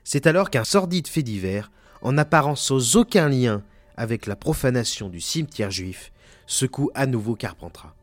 C'est 0.04 0.26
alors 0.26 0.50
qu'un 0.50 0.64
sordide 0.64 1.06
fait 1.06 1.22
divers, 1.22 1.70
en 2.02 2.16
apparence 2.18 2.64
sans 2.64 2.96
aucun 2.96 3.28
lien 3.28 3.62
avec 3.96 4.26
la 4.26 4.36
profanation 4.36 5.08
du 5.08 5.20
cimetière 5.20 5.70
juif, 5.70 6.10
secoue 6.46 6.90
à 6.94 7.06
nouveau 7.06 7.34
Carpentras. 7.34 7.94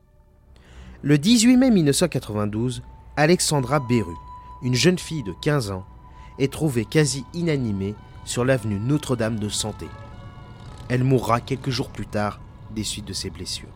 Le 1.01 1.17
18 1.17 1.57
mai 1.57 1.71
1992, 1.71 2.83
Alexandra 3.15 3.79
Beru, 3.79 4.13
une 4.61 4.75
jeune 4.75 4.99
fille 4.99 5.23
de 5.23 5.33
15 5.41 5.71
ans, 5.71 5.85
est 6.39 6.51
trouvée 6.51 6.85
quasi 6.85 7.25
inanimée 7.33 7.95
sur 8.25 8.45
l'avenue 8.45 8.79
Notre-Dame 8.79 9.39
de 9.39 9.49
Santé. 9.49 9.87
Elle 10.89 11.03
mourra 11.03 11.41
quelques 11.41 11.69
jours 11.69 11.89
plus 11.89 12.07
tard 12.07 12.39
des 12.71 12.83
suites 12.83 13.07
de 13.07 13.13
ses 13.13 13.29
blessures. 13.29 13.67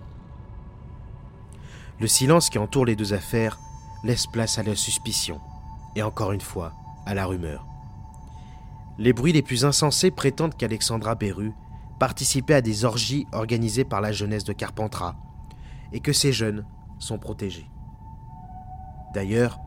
Le 1.99 2.07
silence 2.07 2.49
qui 2.49 2.57
entoure 2.57 2.85
les 2.85 2.95
deux 2.95 3.13
affaires 3.13 3.59
laisse 4.03 4.27
place 4.27 4.57
à 4.57 4.63
la 4.63 4.75
suspicion 4.75 5.39
et 5.95 6.03
encore 6.03 6.31
une 6.31 6.41
fois 6.41 6.73
à 7.05 7.13
la 7.13 7.25
rumeur. 7.25 7.65
Les 8.97 9.13
bruits 9.13 9.33
les 9.33 9.41
plus 9.41 9.65
insensés 9.65 10.11
prétendent 10.11 10.55
qu'Alexandra 10.55 11.15
Beru 11.15 11.53
participait 11.99 12.55
à 12.55 12.61
des 12.61 12.85
orgies 12.85 13.27
organisées 13.31 13.83
par 13.85 14.01
la 14.01 14.11
jeunesse 14.11 14.43
de 14.43 14.53
Carpentras 14.53 15.15
et 15.93 15.99
que 15.99 16.13
ces 16.13 16.33
jeunes 16.33 16.65
sont 16.99 17.17
protégés. 17.17 17.69
D'ailleurs, 19.13 19.59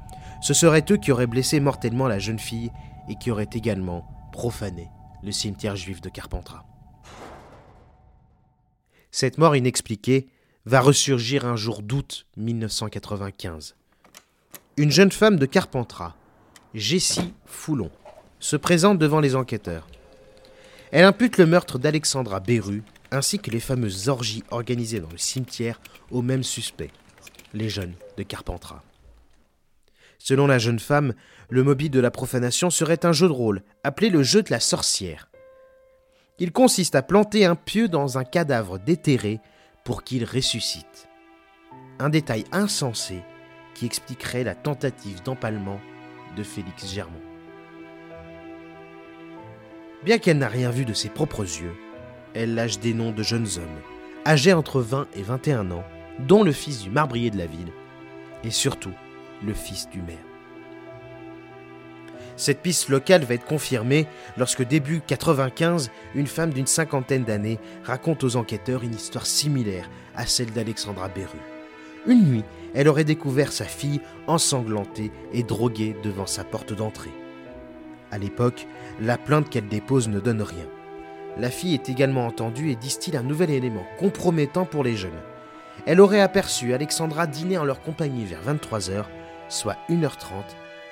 ce 0.44 0.52
seraient 0.52 0.84
eux 0.90 0.98
qui 0.98 1.10
auraient 1.10 1.26
blessé 1.26 1.58
mortellement 1.58 2.06
la 2.06 2.18
jeune 2.18 2.38
fille 2.38 2.70
et 3.08 3.14
qui 3.14 3.30
auraient 3.30 3.48
également 3.54 4.06
profané 4.30 4.90
le 5.22 5.32
cimetière 5.32 5.74
juif 5.74 6.02
de 6.02 6.10
Carpentras. 6.10 6.66
Cette 9.10 9.38
mort 9.38 9.56
inexpliquée 9.56 10.28
va 10.66 10.82
ressurgir 10.82 11.46
un 11.46 11.56
jour 11.56 11.80
d'août 11.80 12.26
1995. 12.36 13.74
Une 14.76 14.90
jeune 14.90 15.12
femme 15.12 15.38
de 15.38 15.46
Carpentras, 15.46 16.14
Jessie 16.74 17.32
Foulon, 17.46 17.90
se 18.38 18.56
présente 18.56 18.98
devant 18.98 19.20
les 19.20 19.36
enquêteurs. 19.36 19.88
Elle 20.92 21.06
impute 21.06 21.38
le 21.38 21.46
meurtre 21.46 21.78
d'Alexandra 21.78 22.40
Beru 22.40 22.82
ainsi 23.10 23.38
que 23.38 23.50
les 23.50 23.60
fameuses 23.60 24.10
orgies 24.10 24.44
organisées 24.50 25.00
dans 25.00 25.10
le 25.10 25.16
cimetière 25.16 25.80
aux 26.10 26.20
mêmes 26.20 26.44
suspects, 26.44 26.92
les 27.54 27.70
jeunes 27.70 27.94
de 28.18 28.24
Carpentras. 28.24 28.82
Selon 30.18 30.46
la 30.46 30.58
jeune 30.58 30.78
femme, 30.78 31.14
le 31.48 31.62
mobile 31.62 31.90
de 31.90 32.00
la 32.00 32.10
profanation 32.10 32.70
serait 32.70 33.04
un 33.04 33.12
jeu 33.12 33.28
de 33.28 33.32
rôle, 33.32 33.62
appelé 33.82 34.10
le 34.10 34.22
jeu 34.22 34.42
de 34.42 34.50
la 34.50 34.60
sorcière. 34.60 35.30
Il 36.38 36.52
consiste 36.52 36.94
à 36.94 37.02
planter 37.02 37.44
un 37.44 37.54
pieu 37.54 37.88
dans 37.88 38.18
un 38.18 38.24
cadavre 38.24 38.78
déterré 38.78 39.40
pour 39.84 40.02
qu'il 40.02 40.24
ressuscite. 40.24 41.08
Un 41.98 42.08
détail 42.08 42.44
insensé 42.50 43.22
qui 43.74 43.86
expliquerait 43.86 44.44
la 44.44 44.54
tentative 44.54 45.22
d'empalement 45.22 45.80
de 46.36 46.42
Félix 46.42 46.92
Germont. 46.92 47.20
Bien 50.04 50.18
qu'elle 50.18 50.38
n'a 50.38 50.48
rien 50.48 50.70
vu 50.70 50.84
de 50.84 50.92
ses 50.92 51.08
propres 51.08 51.42
yeux, 51.42 51.74
elle 52.34 52.54
lâche 52.54 52.78
des 52.78 52.94
noms 52.94 53.12
de 53.12 53.22
jeunes 53.22 53.48
hommes, 53.56 53.80
âgés 54.26 54.52
entre 54.52 54.80
20 54.80 55.06
et 55.14 55.22
21 55.22 55.70
ans, 55.70 55.84
dont 56.18 56.42
le 56.42 56.52
fils 56.52 56.82
du 56.82 56.90
marbrier 56.90 57.30
de 57.30 57.38
la 57.38 57.46
ville, 57.46 57.72
et 58.42 58.50
surtout 58.50 58.92
le 59.44 59.54
fils 59.54 59.88
du 59.88 60.02
maire. 60.02 60.16
Cette 62.36 62.62
piste 62.62 62.88
locale 62.88 63.22
va 63.24 63.34
être 63.34 63.46
confirmée 63.46 64.06
lorsque 64.36 64.66
début 64.66 65.00
95, 65.06 65.90
une 66.14 66.26
femme 66.26 66.52
d'une 66.52 66.66
cinquantaine 66.66 67.24
d'années 67.24 67.60
raconte 67.84 68.24
aux 68.24 68.36
enquêteurs 68.36 68.82
une 68.82 68.94
histoire 68.94 69.26
similaire 69.26 69.88
à 70.16 70.26
celle 70.26 70.50
d'Alexandra 70.50 71.08
Beru. 71.08 71.38
Une 72.06 72.24
nuit, 72.24 72.44
elle 72.74 72.88
aurait 72.88 73.04
découvert 73.04 73.52
sa 73.52 73.64
fille 73.64 74.00
ensanglantée 74.26 75.12
et 75.32 75.42
droguée 75.42 75.96
devant 76.02 76.26
sa 76.26 76.44
porte 76.44 76.72
d'entrée. 76.72 77.12
À 78.10 78.18
l'époque, 78.18 78.66
la 79.00 79.16
plainte 79.16 79.48
qu'elle 79.48 79.68
dépose 79.68 80.08
ne 80.08 80.20
donne 80.20 80.42
rien. 80.42 80.66
La 81.38 81.50
fille 81.50 81.74
est 81.74 81.88
également 81.88 82.26
entendue 82.26 82.70
et 82.70 82.76
distille 82.76 83.16
un 83.16 83.22
nouvel 83.22 83.50
élément 83.50 83.84
compromettant 83.98 84.66
pour 84.66 84.84
les 84.84 84.96
jeunes. 84.96 85.12
Elle 85.86 86.00
aurait 86.00 86.20
aperçu 86.20 86.74
Alexandra 86.74 87.26
dîner 87.26 87.58
en 87.58 87.64
leur 87.64 87.80
compagnie 87.80 88.24
vers 88.24 88.42
23h 88.42 89.04
soit 89.48 89.76
1h30 89.88 90.44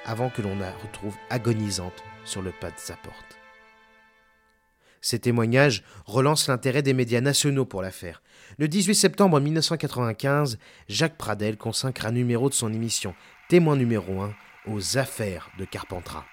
avant 0.04 0.30
que 0.30 0.42
l'on 0.42 0.58
la 0.58 0.72
retrouve 0.72 1.16
agonisante 1.30 2.02
sur 2.24 2.42
le 2.42 2.52
pas 2.52 2.70
de 2.70 2.78
sa 2.78 2.96
porte. 2.96 3.38
Ces 5.00 5.18
témoignages 5.18 5.82
relancent 6.06 6.48
l'intérêt 6.48 6.82
des 6.82 6.94
médias 6.94 7.20
nationaux 7.20 7.64
pour 7.64 7.82
l'affaire. 7.82 8.22
Le 8.58 8.68
18 8.68 8.94
septembre 8.94 9.40
1995, 9.40 10.58
Jacques 10.88 11.18
Pradel 11.18 11.56
consacre 11.56 12.06
un 12.06 12.12
numéro 12.12 12.48
de 12.48 12.54
son 12.54 12.72
émission 12.72 13.14
Témoin 13.48 13.76
numéro 13.76 14.22
1 14.22 14.32
aux 14.68 14.98
affaires 14.98 15.50
de 15.58 15.64
Carpentras. 15.64 16.24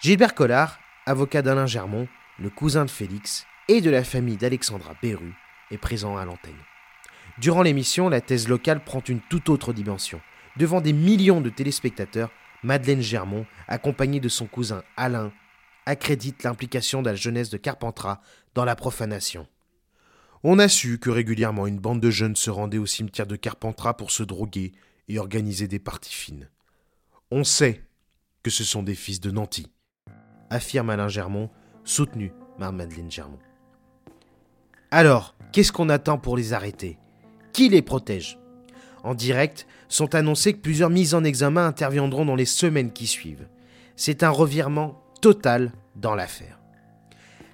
Gilbert 0.00 0.34
Collard, 0.34 0.78
avocat 1.04 1.42
d'Alain 1.42 1.66
Germont, 1.66 2.08
le 2.38 2.48
cousin 2.48 2.86
de 2.86 2.90
Félix 2.90 3.46
et 3.68 3.82
de 3.82 3.90
la 3.90 4.04
famille 4.04 4.38
d'Alexandra 4.38 4.94
Beru, 5.02 5.34
est 5.70 5.78
présent 5.78 6.16
à 6.16 6.24
l'antenne. 6.24 6.54
Durant 7.38 7.62
l'émission, 7.62 8.08
la 8.08 8.22
thèse 8.22 8.48
locale 8.48 8.82
prend 8.82 9.00
une 9.00 9.20
toute 9.20 9.50
autre 9.50 9.74
dimension. 9.74 10.20
Devant 10.58 10.80
des 10.80 10.92
millions 10.92 11.40
de 11.40 11.50
téléspectateurs, 11.50 12.30
Madeleine 12.62 13.02
Germont, 13.02 13.46
accompagnée 13.68 14.20
de 14.20 14.28
son 14.28 14.46
cousin 14.46 14.82
Alain, 14.96 15.32
accrédite 15.84 16.42
l'implication 16.42 17.02
de 17.02 17.10
la 17.10 17.14
jeunesse 17.14 17.50
de 17.50 17.58
Carpentras 17.58 18.20
dans 18.54 18.64
la 18.64 18.74
profanation. 18.74 19.46
On 20.42 20.58
a 20.58 20.68
su 20.68 20.98
que 20.98 21.10
régulièrement 21.10 21.66
une 21.66 21.78
bande 21.78 22.00
de 22.00 22.10
jeunes 22.10 22.36
se 22.36 22.50
rendait 22.50 22.78
au 22.78 22.86
cimetière 22.86 23.26
de 23.26 23.36
Carpentras 23.36 23.94
pour 23.94 24.10
se 24.10 24.22
droguer 24.22 24.72
et 25.08 25.18
organiser 25.18 25.68
des 25.68 25.78
parties 25.78 26.14
fines. 26.14 26.48
On 27.30 27.44
sait 27.44 27.82
que 28.42 28.50
ce 28.50 28.64
sont 28.64 28.82
des 28.82 28.94
fils 28.94 29.20
de 29.20 29.30
nantis, 29.30 29.72
affirme 30.50 30.90
Alain 30.90 31.08
Germont, 31.08 31.50
soutenu 31.84 32.32
par 32.58 32.72
Madeleine 32.72 33.10
Germont. 33.10 33.38
Alors, 34.90 35.36
qu'est-ce 35.52 35.72
qu'on 35.72 35.88
attend 35.88 36.18
pour 36.18 36.36
les 36.36 36.52
arrêter? 36.52 36.98
Qui 37.52 37.68
les 37.68 37.82
protège? 37.82 38.38
En 39.06 39.14
direct, 39.14 39.66
sont 39.88 40.14
annoncés 40.14 40.52
que 40.52 40.60
plusieurs 40.60 40.90
mises 40.90 41.14
en 41.14 41.22
examen 41.22 41.66
interviendront 41.66 42.24
dans 42.24 42.34
les 42.34 42.44
semaines 42.44 42.92
qui 42.92 43.06
suivent. 43.06 43.46
C'est 43.94 44.24
un 44.24 44.30
revirement 44.30 45.00
total 45.20 45.72
dans 45.94 46.14
l'affaire. 46.14 46.58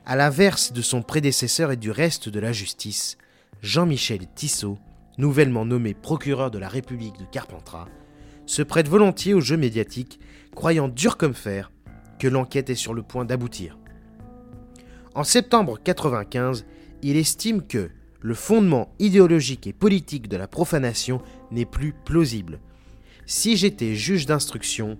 À 0.07 0.17
l'inverse 0.17 0.73
de 0.73 0.83
son 0.83 1.03
prédécesseur 1.03 1.71
et 1.71 1.77
du 1.77 1.91
reste 1.91 2.29
de 2.29 2.41
la 2.41 2.53
justice, 2.53 3.19
Jean-Michel 3.61 4.27
Tissot, 4.35 4.79
nouvellement 5.19 5.67
nommé 5.67 5.95
procureur 5.95 6.51
de 6.51 6.59
la 6.59 6.69
République 6.69 7.19
de 7.19 7.27
Carpentras, 7.27 7.87
se 8.47 8.63
prête 8.63 8.89
volontiers 8.89 9.35
au 9.35 9.41
jeu 9.41 9.57
médiatique, 9.57 10.19
croyant 10.55 10.89
dur 10.89 11.19
comme 11.19 11.35
fer 11.35 11.71
que 12.19 12.29
l'enquête 12.29 12.71
est 12.71 12.75
sur 12.75 12.95
le 12.95 13.03
point 13.03 13.25
d'aboutir. 13.25 13.79
En 15.15 15.23
septembre 15.23 15.73
1995, 15.73 16.65
il 17.03 17.17
estime 17.17 17.67
que 17.67 17.91
le 18.23 18.35
fondement 18.35 18.95
idéologique 18.99 19.67
et 19.67 19.73
politique 19.73 20.29
de 20.29 20.37
la 20.37 20.47
profanation 20.47 21.21
n'est 21.51 21.67
plus 21.67 21.93
plausible. 21.93 22.61
Si 23.27 23.57
j'étais 23.57 23.95
juge 23.95 24.27
d'instruction, 24.27 24.99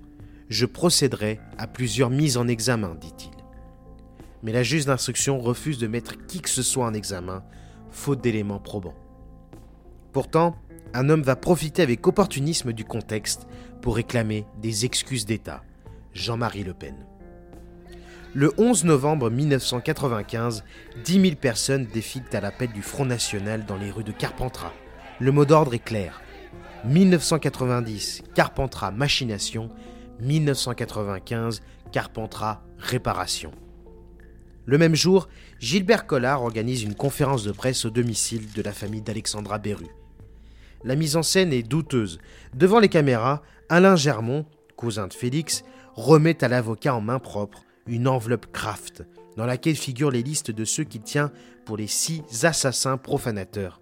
je 0.49 0.67
procéderais 0.67 1.41
à 1.57 1.67
plusieurs 1.67 2.11
mises 2.11 2.37
en 2.37 2.49
examen, 2.49 2.97
dit-il. 3.01 3.31
Mais 4.43 4.53
la 4.53 4.65
juge 4.65 4.87
d'instruction 4.87 5.39
refuse 5.39 5.79
de 5.79 5.87
mettre 5.87 6.27
qui 6.27 6.41
que 6.41 6.51
ce 6.51 6.63
soit 6.63 6.85
en 6.85 6.95
examen, 6.95 7.45
faute 7.91 8.21
d'éléments 8.21 8.59
probants. 8.59 8.97
Pourtant, 10.13 10.57
un 10.93 11.09
homme 11.09 11.23
va 11.23 11.37
profiter 11.37 11.83
avec 11.83 12.07
opportunisme 12.07 12.73
du 12.73 12.85
contexte 12.85 13.47
pour 13.81 13.97
réclamer 13.97 14.47
des 14.61 14.85
excuses 14.85 15.27
d'État. 15.27 15.63
Jean-Marie 16.13 16.65
Le 16.65 16.75
Pen. 16.75 17.07
Le 18.35 18.51
11 18.57 18.85
novembre 18.85 19.29
1995, 19.29 20.65
10 21.05 21.21
000 21.21 21.35
personnes 21.37 21.85
défilent 21.85 22.25
à 22.33 22.41
l'appel 22.41 22.73
du 22.73 22.81
Front 22.81 23.05
National 23.05 23.67
dans 23.67 23.77
les 23.77 23.91
rues 23.91 24.05
de 24.05 24.13
Carpentras. 24.13 24.73
Le 25.21 25.33
mot 25.33 25.45
d'ordre 25.45 25.75
est 25.75 25.85
clair. 25.85 26.23
1990, 26.87 28.23
Carpentras 28.35 28.91
machination. 28.91 29.69
1995, 30.21 31.61
Carpentras 31.93 32.63
réparation. 32.79 33.51
Le 34.65 34.79
même 34.79 34.95
jour, 34.95 35.29
Gilbert 35.59 36.07
Collard 36.07 36.43
organise 36.43 36.85
une 36.85 36.95
conférence 36.95 37.45
de 37.45 37.53
presse 37.53 37.85
au 37.85 37.91
domicile 37.91 38.51
de 38.55 38.63
la 38.63 38.73
famille 38.73 39.03
d'Alexandra 39.03 39.59
Berru. 39.59 39.89
La 40.85 40.97
mise 40.97 41.17
en 41.17 41.23
scène 41.23 41.53
est 41.53 41.63
douteuse. 41.63 42.19
Devant 42.55 42.81
les 42.81 42.89
caméras, 42.89 43.43
Alain 43.69 43.97
Germont, 43.97 44.47
cousin 44.75 45.07
de 45.07 45.13
Félix, 45.13 45.65
remet 45.97 46.43
à 46.43 46.49
l'avocat 46.49 46.95
en 46.95 47.03
main 47.03 47.19
propre 47.19 47.67
une 47.87 48.09
enveloppe 48.09 48.53
Kraft, 48.53 49.05
dans 49.37 49.47
laquelle 49.47 49.77
figurent 49.77 50.11
les 50.11 50.23
listes 50.23 50.51
de 50.51 50.65
ceux 50.65 50.85
qu'il 50.85 51.03
tient 51.03 51.33
pour 51.65 51.77
les 51.77 51.87
six 51.87 52.23
assassins 52.45 52.97
profanateurs. 52.97 53.81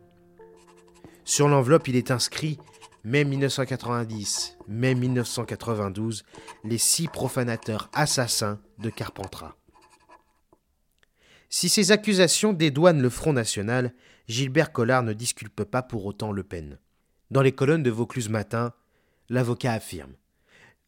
Sur 1.25 1.49
l'enveloppe, 1.49 1.89
il 1.89 1.97
est 1.97 2.11
inscrit 2.11 2.59
mai 3.05 3.25
1990, 3.25 4.59
mai 4.69 4.95
1992, 4.95 6.25
les 6.65 6.79
six 6.79 7.09
profanateurs 7.09 7.91
assassins 7.95 8.61
de 8.79 8.91
Carpentras. 8.91 9.55
Si 11.49 11.69
ces 11.69 11.93
accusations 11.93 12.53
dédouanent 12.53 13.03
le 13.03 13.11
Front 13.11 13.33
National, 13.33 13.93
Gilbert 14.29 14.73
Collard 14.73 15.03
ne 15.03 15.13
disculpe 15.13 15.65
pas 15.65 15.83
pour 15.83 16.07
autant 16.07 16.31
Le 16.31 16.45
Pen. 16.45 16.79
Dans 17.31 17.43
les 17.43 17.53
colonnes 17.53 17.83
de 17.83 17.91
Vaucluse 17.91 18.29
Matin, 18.29 18.73
l'avocat 19.29 19.73
affirme 19.73 20.13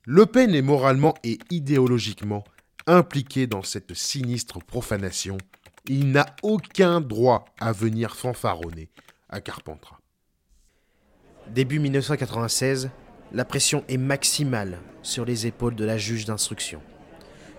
Le 0.04 0.26
Pen 0.26 0.54
est 0.54 0.62
moralement 0.62 1.14
et 1.25 1.38
idéologiquement 1.50 2.45
impliqué 2.87 3.47
dans 3.47 3.62
cette 3.62 3.95
sinistre 3.95 4.59
profanation. 4.59 5.39
Il 5.87 6.12
n'a 6.12 6.27
aucun 6.43 7.01
droit 7.01 7.45
à 7.61 7.73
venir 7.73 8.17
fanfaronner 8.17 8.89
à 9.29 9.41
Carpentras. 9.41 9.99
Début 11.49 11.79
1996, 11.79 12.91
la 13.33 13.45
pression 13.45 13.85
est 13.89 13.97
maximale 13.97 14.79
sur 15.03 15.25
les 15.25 15.47
épaules 15.47 15.75
de 15.75 15.85
la 15.85 15.99
juge 15.99 16.25
d'instruction. 16.25 16.81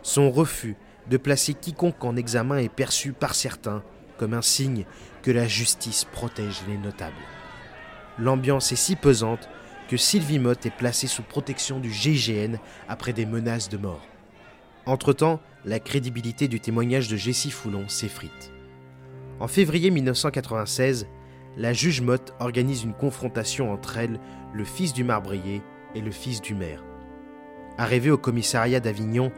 Son 0.01 0.32
refus 0.32 0.75
de 1.10 1.18
placer 1.18 1.53
quiconque 1.53 2.03
en 2.03 2.15
examen 2.15 2.58
est 2.58 2.70
perçu 2.70 3.12
par 3.12 3.36
certains 3.36 3.84
comme 4.18 4.34
un 4.34 4.42
signe 4.42 4.86
que 5.22 5.32
la 5.32 5.48
justice 5.48 6.06
protège 6.06 6.62
les 6.68 6.77
notables 6.77 7.15
l'ambiance 8.18 8.72
est 8.72 8.77
si 8.77 8.96
pesante 8.96 9.50
que 9.89 9.98
Sylvie 9.98 10.39
Mott 10.39 10.65
est 10.65 10.75
placée 10.75 11.08
sous 11.08 11.24
protection 11.24 11.80
du 11.80 11.92
GIGN 11.92 12.58
après 12.88 13.13
des 13.13 13.25
menaces 13.25 13.70
de 13.70 13.77
mort. 13.77 14.01
Entre-temps, 14.86 15.40
la 15.63 15.80
crédibilité 15.80 16.50
du 16.50 16.60
témoignage 16.60 17.08
de 17.08 17.16
Jessie 17.16 17.52
Foulon 17.52 17.88
s'effrite. 17.88 18.52
En 19.40 19.48
février 19.48 19.92
1996, 19.92 21.08
la 21.56 21.72
juge 21.72 22.02
Mott 22.02 22.34
organise 22.39 22.84
une 22.84 22.93
confrontation 22.93 23.72
entre 23.72 23.98
elle, 23.98 24.19
le 24.54 24.65
fils 24.65 24.91
du 24.91 25.06
marbrier 25.06 25.62
et 25.96 26.02
le 26.02 26.12
fils 26.12 26.41
du 26.41 26.54
maire. 26.54 26.84
Arrivé 27.78 28.12
au 28.12 28.17
commissariat 28.17 28.82
d'Avignon, 28.82 29.32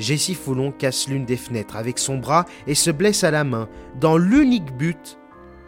Jessie 0.00 0.34
Foulon 0.34 0.72
casse 0.72 1.08
l'une 1.08 1.24
des 1.24 1.36
fenêtres 1.36 1.76
avec 1.76 1.98
son 1.98 2.18
bras 2.18 2.44
et 2.66 2.74
se 2.74 2.90
blesse 2.90 3.22
à 3.22 3.30
la 3.30 3.44
main, 3.44 3.68
dans 4.00 4.16
l'unique 4.16 4.76
but 4.76 5.18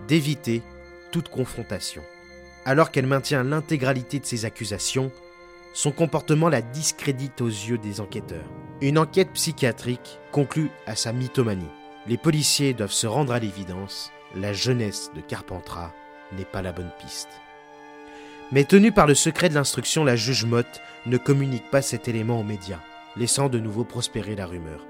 d'éviter 0.08 0.62
toute 1.12 1.28
confrontation. 1.28 2.02
Alors 2.64 2.90
qu'elle 2.90 3.06
maintient 3.06 3.44
l'intégralité 3.44 4.18
de 4.18 4.26
ses 4.26 4.44
accusations, 4.44 5.12
son 5.72 5.92
comportement 5.92 6.48
la 6.48 6.62
discrédite 6.62 7.40
aux 7.40 7.48
yeux 7.48 7.78
des 7.78 8.00
enquêteurs. 8.00 8.48
Une 8.80 8.98
enquête 8.98 9.32
psychiatrique 9.32 10.18
conclut 10.32 10.70
à 10.86 10.96
sa 10.96 11.12
mythomanie. 11.12 11.68
Les 12.06 12.16
policiers 12.16 12.74
doivent 12.74 12.92
se 12.92 13.06
rendre 13.06 13.32
à 13.32 13.38
l'évidence, 13.38 14.10
la 14.34 14.52
jeunesse 14.52 15.10
de 15.14 15.20
Carpentras 15.20 15.92
n'est 16.36 16.44
pas 16.44 16.62
la 16.62 16.72
bonne 16.72 16.90
piste. 16.98 17.28
Mais 18.52 18.64
tenue 18.64 18.90
par 18.92 19.06
le 19.06 19.14
secret 19.14 19.48
de 19.48 19.54
l'instruction, 19.54 20.04
la 20.04 20.16
juge 20.16 20.44
Motte 20.44 20.80
ne 21.06 21.18
communique 21.18 21.70
pas 21.70 21.82
cet 21.82 22.08
élément 22.08 22.40
aux 22.40 22.44
médias, 22.44 22.80
laissant 23.16 23.48
de 23.48 23.58
nouveau 23.58 23.84
prospérer 23.84 24.34
la 24.34 24.46
rumeur. 24.46 24.86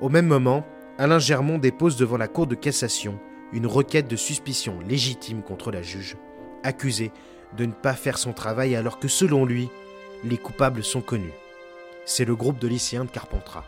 Au 0.00 0.08
même 0.08 0.26
moment, 0.26 0.66
Alain 0.98 1.18
Germont 1.18 1.58
dépose 1.58 1.96
devant 1.96 2.16
la 2.16 2.28
Cour 2.28 2.46
de 2.46 2.54
cassation 2.54 3.18
une 3.52 3.66
requête 3.66 4.08
de 4.08 4.16
suspicion 4.16 4.80
légitime 4.80 5.42
contre 5.42 5.70
la 5.70 5.80
juge 5.80 6.16
accusé 6.62 7.12
de 7.56 7.66
ne 7.66 7.72
pas 7.72 7.94
faire 7.94 8.18
son 8.18 8.32
travail 8.32 8.76
alors 8.76 8.98
que 8.98 9.08
selon 9.08 9.44
lui, 9.44 9.68
les 10.24 10.38
coupables 10.38 10.84
sont 10.84 11.00
connus. 11.00 11.32
C'est 12.04 12.24
le 12.24 12.36
groupe 12.36 12.58
de 12.58 12.68
lycéens 12.68 13.04
de 13.04 13.10
Carpentras. 13.10 13.64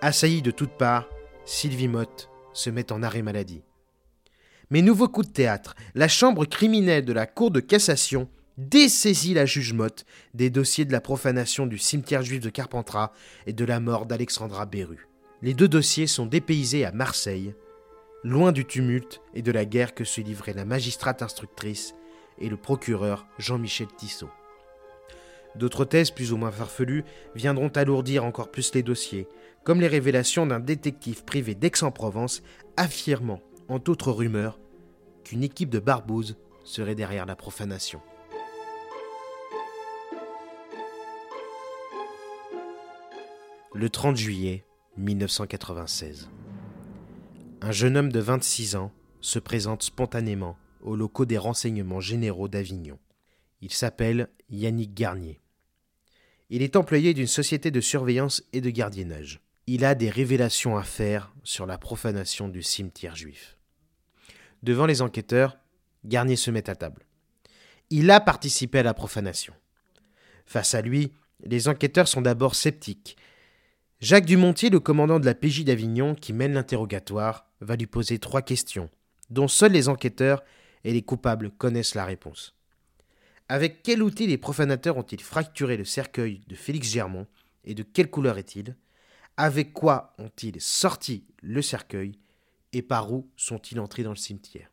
Assaillie 0.00 0.42
de 0.42 0.50
toutes 0.50 0.76
parts, 0.76 1.08
Sylvie 1.44 1.88
Motte 1.88 2.28
se 2.52 2.70
met 2.70 2.92
en 2.92 3.02
arrêt 3.02 3.22
maladie. 3.22 3.62
Mais 4.70 4.82
nouveau 4.82 5.08
coup 5.08 5.22
de 5.22 5.28
théâtre, 5.28 5.74
la 5.94 6.08
chambre 6.08 6.46
criminelle 6.46 7.04
de 7.04 7.12
la 7.12 7.26
Cour 7.26 7.50
de 7.50 7.60
cassation 7.60 8.28
dessaisit 8.56 9.34
la 9.34 9.46
juge 9.46 9.72
Motte 9.72 10.04
des 10.32 10.50
dossiers 10.50 10.84
de 10.84 10.92
la 10.92 11.00
profanation 11.00 11.66
du 11.66 11.78
cimetière 11.78 12.22
juif 12.22 12.40
de 12.40 12.50
Carpentras 12.50 13.12
et 13.46 13.52
de 13.52 13.64
la 13.64 13.80
mort 13.80 14.06
d'Alexandra 14.06 14.66
Berru. 14.66 15.08
Les 15.42 15.54
deux 15.54 15.68
dossiers 15.68 16.06
sont 16.06 16.26
dépaysés 16.26 16.84
à 16.84 16.92
Marseille 16.92 17.54
loin 18.22 18.52
du 18.52 18.64
tumulte 18.64 19.20
et 19.34 19.42
de 19.42 19.52
la 19.52 19.66
guerre 19.66 19.94
que 19.94 20.04
se 20.04 20.22
livraient 20.22 20.54
la 20.54 20.64
magistrate 20.64 21.20
instructrice 21.22 21.94
et 22.38 22.48
le 22.48 22.56
procureur 22.56 23.26
Jean-Michel 23.38 23.88
Tissot. 23.96 24.30
D'autres 25.54 25.84
thèses 25.84 26.10
plus 26.10 26.32
ou 26.32 26.36
moins 26.36 26.50
farfelues 26.50 27.04
viendront 27.34 27.68
alourdir 27.68 28.24
encore 28.24 28.50
plus 28.50 28.74
les 28.74 28.82
dossiers, 28.82 29.28
comme 29.62 29.80
les 29.80 29.88
révélations 29.88 30.46
d'un 30.46 30.60
détective 30.60 31.24
privé 31.24 31.54
d'Aix-en-Provence 31.54 32.42
affirmant, 32.76 33.40
en 33.68 33.76
autres 33.88 34.10
rumeurs, 34.10 34.58
qu'une 35.22 35.44
équipe 35.44 35.70
de 35.70 35.78
barbouzes 35.78 36.36
serait 36.64 36.94
derrière 36.94 37.26
la 37.26 37.36
profanation. 37.36 38.00
Le 43.72 43.88
30 43.88 44.16
juillet 44.16 44.64
1996 44.96 46.28
un 47.64 47.72
jeune 47.72 47.96
homme 47.96 48.12
de 48.12 48.20
26 48.20 48.76
ans 48.76 48.92
se 49.22 49.38
présente 49.38 49.82
spontanément 49.82 50.58
aux 50.84 50.96
locaux 50.96 51.24
des 51.24 51.38
renseignements 51.38 52.00
généraux 52.00 52.48
d'Avignon. 52.48 52.98
Il 53.60 53.72
s'appelle 53.72 54.28
Yannick 54.50 54.94
Garnier. 54.94 55.40
Il 56.50 56.62
est 56.62 56.76
employé 56.76 57.14
d'une 57.14 57.26
société 57.26 57.70
de 57.70 57.80
surveillance 57.80 58.44
et 58.52 58.60
de 58.60 58.70
gardiennage. 58.70 59.40
Il 59.66 59.84
a 59.84 59.94
des 59.94 60.10
révélations 60.10 60.76
à 60.76 60.82
faire 60.82 61.34
sur 61.42 61.64
la 61.66 61.78
profanation 61.78 62.48
du 62.48 62.62
cimetière 62.62 63.16
juif. 63.16 63.56
Devant 64.62 64.86
les 64.86 65.00
enquêteurs, 65.00 65.56
Garnier 66.04 66.36
se 66.36 66.50
met 66.50 66.68
à 66.68 66.76
table. 66.76 67.06
Il 67.88 68.10
a 68.10 68.20
participé 68.20 68.80
à 68.80 68.82
la 68.82 68.94
profanation. 68.94 69.54
Face 70.44 70.74
à 70.74 70.82
lui, 70.82 71.12
les 71.42 71.68
enquêteurs 71.68 72.08
sont 72.08 72.20
d'abord 72.20 72.54
sceptiques. 72.54 73.16
Jacques 74.00 74.26
Dumontier, 74.26 74.68
le 74.68 74.80
commandant 74.80 75.18
de 75.18 75.24
la 75.24 75.34
PJ 75.34 75.64
d'Avignon 75.64 76.14
qui 76.14 76.34
mène 76.34 76.52
l'interrogatoire, 76.52 77.50
va 77.60 77.76
lui 77.76 77.86
poser 77.86 78.18
trois 78.18 78.42
questions, 78.42 78.90
dont 79.30 79.48
seuls 79.48 79.72
les 79.72 79.88
enquêteurs 79.88 80.42
et 80.84 80.92
les 80.92 81.02
coupables 81.02 81.50
connaissent 81.50 81.94
la 81.94 82.04
réponse. 82.04 82.54
Avec 83.48 83.82
quel 83.82 84.02
outil 84.02 84.26
les 84.26 84.38
profanateurs 84.38 84.96
ont-ils 84.96 85.20
fracturé 85.20 85.76
le 85.76 85.84
cercueil 85.84 86.40
de 86.46 86.54
Félix 86.54 86.88
Germont 86.88 87.26
et 87.64 87.74
de 87.74 87.82
quelle 87.82 88.10
couleur 88.10 88.38
est-il? 88.38 88.76
Avec 89.36 89.72
quoi 89.72 90.14
ont-ils 90.18 90.60
sorti 90.60 91.24
le 91.42 91.60
cercueil 91.60 92.18
et 92.72 92.82
par 92.82 93.12
où 93.12 93.28
sont-ils 93.36 93.80
entrés 93.80 94.02
dans 94.02 94.10
le 94.10 94.16
cimetière? 94.16 94.70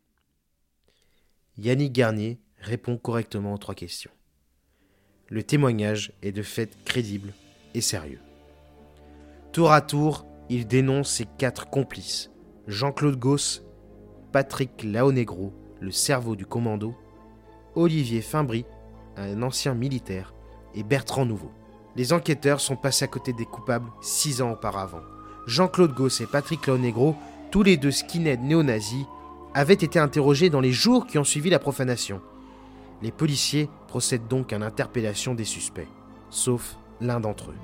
Yannick 1.58 1.94
Garnier 1.94 2.40
répond 2.60 2.98
correctement 2.98 3.54
aux 3.54 3.58
trois 3.58 3.76
questions. 3.76 4.12
Le 5.28 5.44
témoignage 5.44 6.14
est 6.22 6.32
de 6.32 6.44
fait 6.44 6.78
crédible 6.86 7.34
et 7.74 7.82
sérieux. 7.82 8.22
Tour 9.52 9.72
à 9.72 9.82
tour, 9.82 10.26
il 10.50 10.68
dénonce 10.68 11.12
ses 11.12 11.26
quatre 11.38 11.70
complices, 11.70 12.32
Jean-Claude 12.68 13.18
Gauss, 13.18 13.64
Patrick 14.32 14.84
Laonegro, 14.84 15.54
le 15.82 15.92
cerveau 15.92 16.36
du 16.36 16.46
commando, 16.46 16.96
Olivier 17.76 18.22
Fimbry, 18.22 18.66
un 19.18 19.42
ancien 19.42 19.74
militaire, 19.74 20.34
et 20.74 20.84
Bertrand 20.84 21.26
Nouveau. 21.26 21.52
Les 21.96 22.14
enquêteurs 22.14 22.62
sont 22.62 22.78
passés 22.78 23.04
à 23.04 23.08
côté 23.08 23.34
des 23.34 23.46
coupables 23.46 23.90
six 24.02 24.42
ans 24.42 24.52
auparavant. 24.52 25.02
Jean-Claude 25.48 25.94
Goss 25.94 26.22
et 26.22 26.28
Patrick 26.28 26.66
Laonegro, 26.68 27.16
tous 27.50 27.64
les 27.64 27.76
deux 27.76 27.92
skinheads 27.92 28.42
néo-nazis, 28.42 29.06
avaient 29.54 29.74
été 29.74 30.00
interrogés 30.00 30.50
dans 30.50 30.62
les 30.62 30.72
jours 30.72 31.08
qui 31.08 31.18
ont 31.18 31.26
suivi 31.26 31.50
la 31.50 31.60
profanation. 31.60 32.22
Les 33.02 33.12
policiers 33.12 33.68
procèdent 33.88 34.28
donc 34.28 34.54
à 34.54 34.60
l'interpellation 34.60 35.34
des 35.34 35.44
suspects, 35.44 35.88
sauf 36.30 36.78
l'un 37.02 37.20
d'entre 37.20 37.50
eux. 37.50 37.58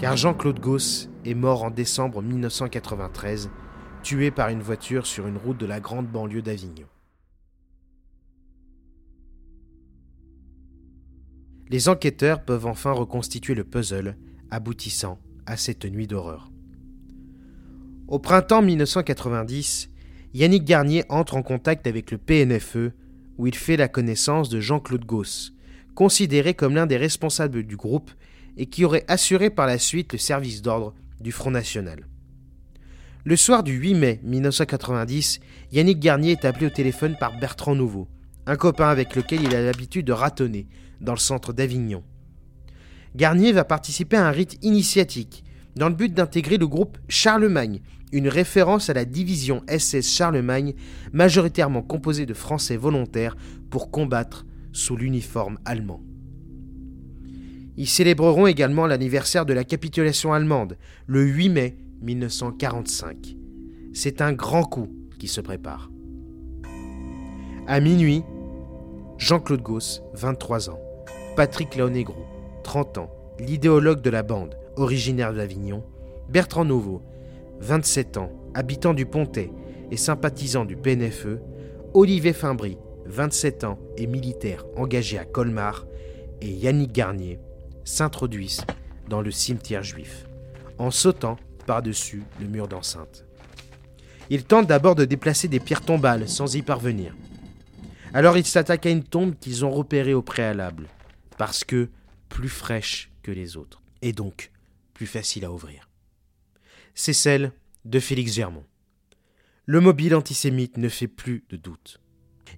Car 0.00 0.16
Jean-Claude 0.16 0.60
Goss 0.60 1.08
est 1.24 1.34
mort 1.34 1.62
en 1.62 1.70
décembre 1.70 2.20
1993, 2.20 3.50
tué 4.00 4.30
par 4.30 4.48
une 4.48 4.62
voiture 4.62 5.06
sur 5.06 5.26
une 5.26 5.36
route 5.36 5.58
de 5.58 5.66
la 5.66 5.80
grande 5.80 6.06
banlieue 6.06 6.42
d'Avignon. 6.42 6.86
Les 11.68 11.88
enquêteurs 11.88 12.44
peuvent 12.44 12.66
enfin 12.66 12.90
reconstituer 12.90 13.54
le 13.54 13.62
puzzle 13.62 14.16
aboutissant 14.50 15.20
à 15.46 15.56
cette 15.56 15.84
nuit 15.84 16.08
d'horreur. 16.08 16.50
Au 18.08 18.18
printemps 18.18 18.62
1990, 18.62 19.88
Yannick 20.34 20.64
Garnier 20.64 21.04
entre 21.08 21.36
en 21.36 21.42
contact 21.42 21.86
avec 21.86 22.10
le 22.10 22.18
PNFE 22.18 22.92
où 23.38 23.46
il 23.46 23.54
fait 23.54 23.76
la 23.76 23.86
connaissance 23.86 24.48
de 24.48 24.60
Jean-Claude 24.60 25.04
Gauss, 25.04 25.54
considéré 25.94 26.54
comme 26.54 26.74
l'un 26.74 26.86
des 26.86 26.96
responsables 26.96 27.62
du 27.62 27.76
groupe 27.76 28.10
et 28.56 28.66
qui 28.66 28.84
aurait 28.84 29.04
assuré 29.06 29.48
par 29.48 29.66
la 29.66 29.78
suite 29.78 30.12
le 30.12 30.18
service 30.18 30.62
d'ordre 30.62 30.92
du 31.20 31.30
Front 31.30 31.52
National. 31.52 32.09
Le 33.26 33.36
soir 33.36 33.62
du 33.62 33.74
8 33.74 33.94
mai 33.94 34.20
1990, 34.22 35.40
Yannick 35.72 36.00
Garnier 36.00 36.30
est 36.30 36.46
appelé 36.46 36.66
au 36.66 36.70
téléphone 36.70 37.16
par 37.20 37.38
Bertrand 37.38 37.74
Nouveau, 37.74 38.08
un 38.46 38.56
copain 38.56 38.88
avec 38.88 39.14
lequel 39.14 39.42
il 39.42 39.54
a 39.54 39.60
l'habitude 39.60 40.06
de 40.06 40.12
ratonner 40.12 40.66
dans 41.02 41.12
le 41.12 41.18
centre 41.18 41.52
d'Avignon. 41.52 42.02
Garnier 43.14 43.52
va 43.52 43.64
participer 43.64 44.16
à 44.16 44.26
un 44.26 44.30
rite 44.30 44.56
initiatique 44.62 45.44
dans 45.76 45.90
le 45.90 45.94
but 45.94 46.14
d'intégrer 46.14 46.56
le 46.56 46.66
groupe 46.66 46.96
Charlemagne, 47.08 47.82
une 48.10 48.26
référence 48.26 48.88
à 48.88 48.94
la 48.94 49.04
division 49.04 49.62
SS 49.68 50.16
Charlemagne, 50.16 50.72
majoritairement 51.12 51.82
composée 51.82 52.24
de 52.24 52.34
Français 52.34 52.78
volontaires 52.78 53.36
pour 53.68 53.90
combattre 53.90 54.46
sous 54.72 54.96
l'uniforme 54.96 55.58
allemand. 55.66 56.00
Ils 57.76 57.86
célébreront 57.86 58.46
également 58.46 58.86
l'anniversaire 58.86 59.44
de 59.44 59.52
la 59.52 59.64
capitulation 59.64 60.32
allemande, 60.32 60.78
le 61.06 61.22
8 61.22 61.48
mai 61.50 61.76
1945. 62.02 63.36
C'est 63.92 64.20
un 64.20 64.32
grand 64.32 64.62
coup 64.62 64.88
qui 65.18 65.28
se 65.28 65.40
prépare. 65.40 65.90
À 67.66 67.80
minuit, 67.80 68.22
Jean-Claude 69.18 69.62
Gauss, 69.62 70.02
23 70.14 70.70
ans, 70.70 70.80
Patrick 71.36 71.76
Laonegro, 71.76 72.24
30 72.64 72.98
ans, 72.98 73.10
l'idéologue 73.38 74.00
de 74.00 74.10
la 74.10 74.22
bande, 74.22 74.56
originaire 74.76 75.34
d'Avignon, 75.34 75.84
Bertrand 76.28 76.64
Nouveau, 76.64 77.02
27 77.60 78.16
ans, 78.16 78.30
habitant 78.54 78.94
du 78.94 79.06
Pontet 79.06 79.50
et 79.90 79.96
sympathisant 79.96 80.64
du 80.64 80.76
PNFE, 80.76 81.38
Olivier 81.92 82.32
Fimbry, 82.32 82.78
27 83.06 83.64
ans 83.64 83.78
et 83.96 84.06
militaire 84.06 84.64
engagé 84.76 85.18
à 85.18 85.24
Colmar, 85.24 85.86
et 86.40 86.48
Yannick 86.48 86.92
Garnier 86.92 87.38
s'introduisent 87.84 88.64
dans 89.08 89.20
le 89.20 89.30
cimetière 89.30 89.82
juif, 89.82 90.26
en 90.78 90.90
sautant 90.90 91.36
par-dessus 91.70 92.24
le 92.40 92.48
mur 92.48 92.66
d'enceinte. 92.66 93.24
Ils 94.28 94.42
tentent 94.42 94.66
d'abord 94.66 94.96
de 94.96 95.04
déplacer 95.04 95.46
des 95.46 95.60
pierres 95.60 95.84
tombales 95.84 96.28
sans 96.28 96.56
y 96.56 96.62
parvenir. 96.62 97.14
Alors 98.12 98.36
ils 98.36 98.44
s'attaquent 98.44 98.86
à 98.86 98.90
une 98.90 99.04
tombe 99.04 99.36
qu'ils 99.38 99.64
ont 99.64 99.70
repérée 99.70 100.12
au 100.12 100.20
préalable, 100.20 100.88
parce 101.38 101.62
que 101.62 101.88
plus 102.28 102.48
fraîche 102.48 103.12
que 103.22 103.30
les 103.30 103.56
autres, 103.56 103.82
et 104.02 104.12
donc 104.12 104.50
plus 104.94 105.06
facile 105.06 105.44
à 105.44 105.52
ouvrir. 105.52 105.88
C'est 106.96 107.12
celle 107.12 107.52
de 107.84 108.00
Félix 108.00 108.32
Germont. 108.32 108.64
Le 109.64 109.80
mobile 109.80 110.16
antisémite 110.16 110.76
ne 110.76 110.88
fait 110.88 111.06
plus 111.06 111.44
de 111.50 111.56
doute. 111.56 112.00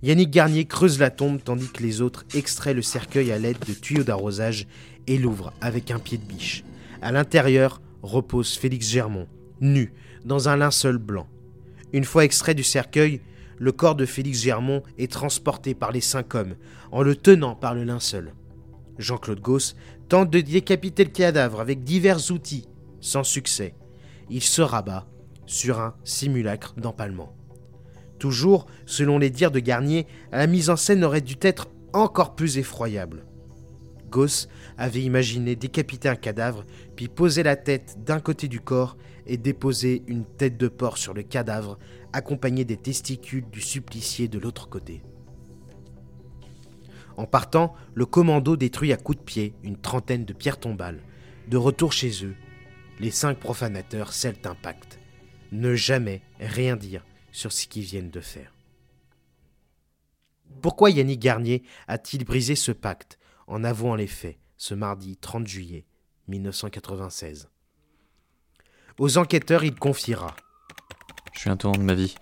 Yannick 0.03 0.31
Garnier 0.31 0.64
creuse 0.64 0.98
la 0.98 1.11
tombe 1.11 1.44
tandis 1.44 1.70
que 1.70 1.83
les 1.83 2.01
autres 2.01 2.25
extraient 2.33 2.72
le 2.72 2.81
cercueil 2.81 3.31
à 3.31 3.38
l'aide 3.38 3.62
de 3.68 3.75
tuyaux 3.75 4.05
d'arrosage 4.05 4.66
et 5.07 5.18
l'ouvrent 5.18 5.53
avec 5.61 5.90
un 5.90 5.98
pied 5.98 6.16
de 6.16 6.25
biche. 6.25 6.64
À 7.03 7.12
l'intérieur 7.12 7.83
repose 8.02 8.56
Félix 8.56 8.88
Germont, 8.88 9.28
nu, 9.60 9.92
dans 10.24 10.48
un 10.48 10.56
linceul 10.56 10.98
blanc. 10.98 11.28
Une 11.92 12.04
fois 12.04 12.24
extrait 12.24 12.54
du 12.54 12.62
cercueil, 12.62 13.20
le 13.58 13.72
corps 13.72 13.94
de 13.94 14.06
Félix 14.06 14.42
Germont 14.42 14.82
est 14.98 15.10
transporté 15.10 15.74
par 15.74 15.92
les 15.92 16.00
cinq 16.00 16.34
hommes, 16.34 16.56
en 16.90 17.02
le 17.02 17.14
tenant 17.14 17.54
par 17.54 17.74
le 17.74 17.84
linceul. 17.84 18.32
Jean-Claude 18.98 19.40
Gauss 19.40 19.76
tente 20.08 20.30
de 20.30 20.40
décapiter 20.40 21.04
le 21.04 21.10
cadavre 21.10 21.60
avec 21.60 21.84
divers 21.84 22.30
outils, 22.30 22.66
sans 23.00 23.24
succès. 23.24 23.74
Il 24.30 24.42
se 24.42 24.62
rabat 24.62 25.06
sur 25.46 25.80
un 25.80 25.94
simulacre 26.04 26.74
d'empalement. 26.76 27.34
Toujours, 28.18 28.66
selon 28.86 29.18
les 29.18 29.30
dires 29.30 29.50
de 29.50 29.58
Garnier, 29.58 30.06
la 30.30 30.46
mise 30.46 30.70
en 30.70 30.76
scène 30.76 31.04
aurait 31.04 31.20
dû 31.20 31.36
être 31.42 31.68
encore 31.92 32.34
plus 32.34 32.58
effroyable. 32.58 33.24
Gauss 34.12 34.48
avait 34.77 35.01
imaginé 35.01 35.57
décapiter 35.57 36.09
un 36.09 36.16
cadavre, 36.16 36.64
puis 36.94 37.09
poser 37.09 37.42
la 37.42 37.57
tête 37.57 37.96
d'un 38.05 38.20
côté 38.20 38.46
du 38.46 38.61
corps 38.61 38.96
et 39.27 39.38
déposer 39.38 40.03
une 40.07 40.25
tête 40.25 40.59
de 40.59 40.68
porc 40.68 40.98
sur 40.98 41.14
le 41.14 41.22
cadavre, 41.22 41.79
accompagnée 42.12 42.64
des 42.64 42.77
testicules 42.77 43.48
du 43.51 43.61
supplicié 43.61 44.29
de 44.29 44.38
l'autre 44.38 44.68
côté. 44.68 45.03
En 47.16 47.27
partant, 47.27 47.75
le 47.94 48.07
commando 48.07 48.57
détruit 48.57 48.92
à 48.92 48.96
coups 48.96 49.18
de 49.18 49.25
pied 49.25 49.55
une 49.62 49.77
trentaine 49.77 50.25
de 50.25 50.33
pierres 50.33 50.61
tombales. 50.61 51.03
De 51.48 51.57
retour 51.57 51.92
chez 51.92 52.25
eux, 52.25 52.35
les 53.01 53.11
cinq 53.11 53.38
profanateurs 53.38 54.12
scellent 54.12 54.40
un 54.44 54.55
pacte. 54.55 54.98
Ne 55.51 55.75
jamais 55.75 56.22
rien 56.38 56.77
dire 56.77 57.05
sur 57.31 57.53
ce 57.53 57.66
qu'ils 57.66 57.83
viennent 57.83 58.11
de 58.11 58.20
faire. 58.20 58.55
Pourquoi 60.61 60.90
Yannick 60.90 61.20
Garnier 61.20 61.62
a-t-il 61.88 62.25
brisé 62.25 62.55
ce 62.55 62.72
pacte? 62.72 63.18
En 63.46 63.64
avouant 63.64 63.94
les 63.94 64.07
faits 64.07 64.38
ce 64.57 64.74
mardi 64.74 65.16
30 65.16 65.46
juillet 65.46 65.85
1996 66.28 67.50
Aux 68.98 69.18
enquêteurs, 69.18 69.64
il 69.64 69.74
confiera. 69.74 70.37
Je 71.33 71.40
suis 71.40 71.50
un 71.50 71.57
tournant 71.57 71.78
de 71.78 71.85
ma 71.85 71.94
vie. 71.94 72.14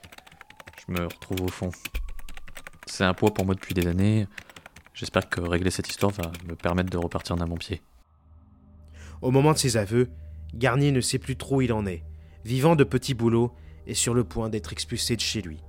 Je 0.87 0.93
me 0.93 1.05
retrouve 1.05 1.43
au 1.43 1.49
fond. 1.49 1.71
C'est 2.87 3.05
un 3.05 3.15
poids 3.15 3.35
pour 3.35 3.45
moi 3.45 3.55
depuis 3.55 3.75
des 3.75 3.87
années. 3.87 4.27
J'espère 4.95 5.29
que 5.29 5.41
régler 5.41 5.71
cette 5.71 5.89
histoire 5.89 6.13
va 6.13 6.33
me 6.47 6.57
permettre 6.57 6.91
de 6.91 6.99
repartir 6.99 7.37
d'un 7.37 7.47
bon 7.47 7.57
pied. 7.57 7.83
Au 9.23 9.31
moment 9.31 9.53
de 9.53 9.59
ses 9.59 9.77
aveux, 9.77 10.09
Garnier 10.55 10.93
ne 10.93 11.01
sait 11.01 11.19
plus 11.19 11.37
trop 11.37 11.57
où 11.57 11.61
il 11.63 11.73
en 11.73 11.87
est, 11.87 12.05
vivant 12.45 12.75
de 12.75 12.85
petits 12.85 13.15
boulots 13.15 13.55
et 13.87 13.95
sur 13.95 14.15
le 14.15 14.25
point 14.25 14.49
d'être 14.49 14.73
expulsé 14.73 15.17
de 15.17 15.21
chez 15.21 15.43
lui. 15.43 15.63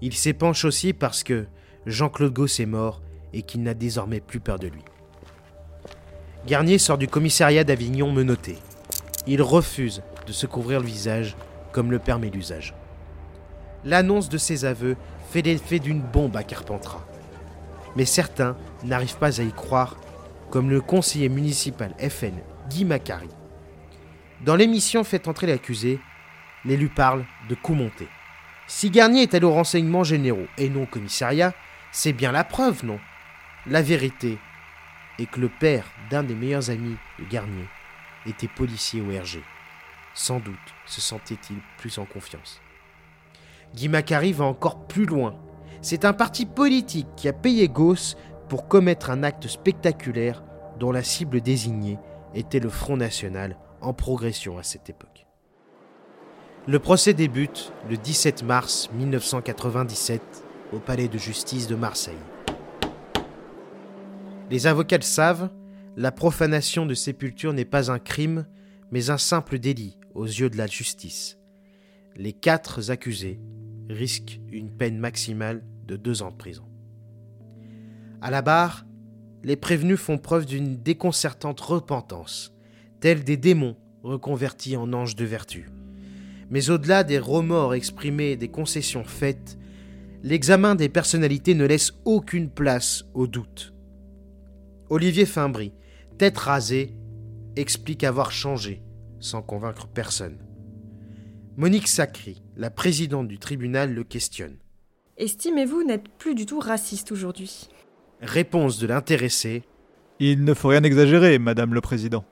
Il 0.00 0.14
s'épanche 0.14 0.64
aussi 0.64 0.92
parce 0.92 1.24
que 1.24 1.46
Jean-Claude 1.86 2.32
Gauss 2.32 2.60
est 2.60 2.66
mort 2.66 3.02
et 3.32 3.42
qu'il 3.42 3.62
n'a 3.62 3.74
désormais 3.74 4.20
plus 4.20 4.40
peur 4.40 4.58
de 4.58 4.68
lui. 4.68 4.82
Garnier 6.46 6.78
sort 6.78 6.98
du 6.98 7.08
commissariat 7.08 7.64
d'Avignon 7.64 8.12
menotté. 8.12 8.58
Il 9.26 9.42
refuse 9.42 10.02
de 10.26 10.32
se 10.32 10.46
couvrir 10.46 10.80
le 10.80 10.86
visage 10.86 11.36
comme 11.72 11.90
le 11.90 11.98
permet 11.98 12.30
l'usage. 12.30 12.74
L'annonce 13.84 14.28
de 14.28 14.38
ses 14.38 14.64
aveux 14.64 14.96
fait 15.30 15.42
l'effet 15.42 15.78
d'une 15.78 16.00
bombe 16.00 16.36
à 16.36 16.42
Carpentras. 16.42 17.04
Mais 17.96 18.04
certains 18.04 18.56
n'arrivent 18.84 19.18
pas 19.18 19.40
à 19.40 19.44
y 19.44 19.52
croire, 19.52 19.96
comme 20.50 20.70
le 20.70 20.80
conseiller 20.80 21.28
municipal 21.28 21.94
FN 21.98 22.34
Guy 22.70 22.84
Macari. 22.84 23.28
Dans 24.44 24.56
l'émission 24.56 25.04
Faites 25.04 25.28
entrer 25.28 25.46
l'accusé, 25.46 26.00
l'élu 26.64 26.88
parle 26.88 27.24
de 27.48 27.54
coup 27.54 27.74
monté. 27.74 28.08
Si 28.66 28.90
Garnier 28.90 29.22
est 29.22 29.34
allé 29.34 29.44
aux 29.44 29.52
renseignements 29.52 30.04
généraux 30.04 30.46
et 30.58 30.68
non 30.68 30.84
au 30.84 30.86
commissariat, 30.86 31.52
c'est 31.90 32.12
bien 32.12 32.32
la 32.32 32.44
preuve, 32.44 32.84
non? 32.84 32.98
La 33.70 33.82
vérité 33.82 34.38
est 35.18 35.26
que 35.26 35.40
le 35.40 35.50
père 35.50 35.84
d'un 36.10 36.22
des 36.22 36.34
meilleurs 36.34 36.70
amis 36.70 36.96
de 37.18 37.24
Garnier 37.26 37.68
était 38.24 38.48
policier 38.48 39.02
au 39.02 39.08
RG. 39.08 39.42
Sans 40.14 40.40
doute 40.40 40.54
se 40.86 41.02
sentait-il 41.02 41.58
plus 41.76 41.98
en 41.98 42.06
confiance. 42.06 42.62
Guy 43.74 43.90
Macari 43.90 44.32
va 44.32 44.46
encore 44.46 44.86
plus 44.86 45.04
loin. 45.04 45.34
C'est 45.82 46.06
un 46.06 46.14
parti 46.14 46.46
politique 46.46 47.08
qui 47.14 47.28
a 47.28 47.34
payé 47.34 47.68
Gauss 47.68 48.16
pour 48.48 48.68
commettre 48.68 49.10
un 49.10 49.22
acte 49.22 49.48
spectaculaire 49.48 50.42
dont 50.80 50.90
la 50.90 51.02
cible 51.02 51.42
désignée 51.42 51.98
était 52.34 52.60
le 52.60 52.70
Front 52.70 52.96
National 52.96 53.58
en 53.82 53.92
progression 53.92 54.56
à 54.56 54.62
cette 54.62 54.88
époque. 54.88 55.26
Le 56.66 56.78
procès 56.78 57.12
débute 57.12 57.70
le 57.90 57.98
17 57.98 58.44
mars 58.44 58.88
1997 58.94 60.22
au 60.72 60.78
palais 60.78 61.08
de 61.08 61.18
justice 61.18 61.66
de 61.66 61.74
Marseille. 61.74 62.16
Les 64.50 64.66
avocats 64.66 64.96
le 64.96 65.02
savent, 65.02 65.50
la 65.96 66.10
profanation 66.10 66.86
de 66.86 66.94
sépulture 66.94 67.52
n'est 67.52 67.66
pas 67.66 67.90
un 67.90 67.98
crime, 67.98 68.46
mais 68.90 69.10
un 69.10 69.18
simple 69.18 69.58
délit 69.58 69.98
aux 70.14 70.24
yeux 70.24 70.48
de 70.48 70.56
la 70.56 70.66
justice. 70.66 71.38
Les 72.16 72.32
quatre 72.32 72.90
accusés 72.90 73.40
risquent 73.90 74.40
une 74.50 74.70
peine 74.70 74.98
maximale 74.98 75.62
de 75.86 75.96
deux 75.96 76.22
ans 76.22 76.30
de 76.30 76.36
prison. 76.36 76.64
À 78.22 78.30
la 78.30 78.40
barre, 78.40 78.86
les 79.44 79.56
prévenus 79.56 80.00
font 80.00 80.16
preuve 80.16 80.46
d'une 80.46 80.76
déconcertante 80.76 81.60
repentance, 81.60 82.54
tels 83.00 83.24
des 83.24 83.36
démons 83.36 83.76
reconvertis 84.02 84.76
en 84.76 84.94
anges 84.94 85.14
de 85.14 85.26
vertu. 85.26 85.68
Mais 86.50 86.70
au-delà 86.70 87.04
des 87.04 87.18
remords 87.18 87.74
exprimés 87.74 88.30
et 88.30 88.36
des 88.36 88.48
concessions 88.48 89.04
faites, 89.04 89.58
l'examen 90.22 90.74
des 90.74 90.88
personnalités 90.88 91.54
ne 91.54 91.66
laisse 91.66 91.92
aucune 92.06 92.48
place 92.48 93.04
au 93.12 93.26
doute. 93.26 93.74
Olivier 94.90 95.26
Fimbry, 95.26 95.72
tête 96.16 96.38
rasée, 96.38 96.94
explique 97.56 98.04
avoir 98.04 98.32
changé, 98.32 98.80
sans 99.20 99.42
convaincre 99.42 99.86
personne. 99.86 100.38
Monique 101.58 101.88
Sacry, 101.88 102.42
la 102.56 102.70
présidente 102.70 103.28
du 103.28 103.38
tribunal, 103.38 103.92
le 103.92 104.02
questionne. 104.02 104.56
Estimez-vous 105.18 105.82
n'être 105.82 106.08
plus 106.16 106.34
du 106.34 106.46
tout 106.46 106.58
raciste 106.58 107.12
aujourd'hui? 107.12 107.68
Réponse 108.22 108.78
de 108.78 108.86
l'intéressé. 108.86 109.62
Il 110.20 110.44
ne 110.44 110.54
faut 110.54 110.68
rien 110.68 110.82
exagérer, 110.82 111.38
Madame 111.38 111.74
le 111.74 111.82
Président. 111.82 112.24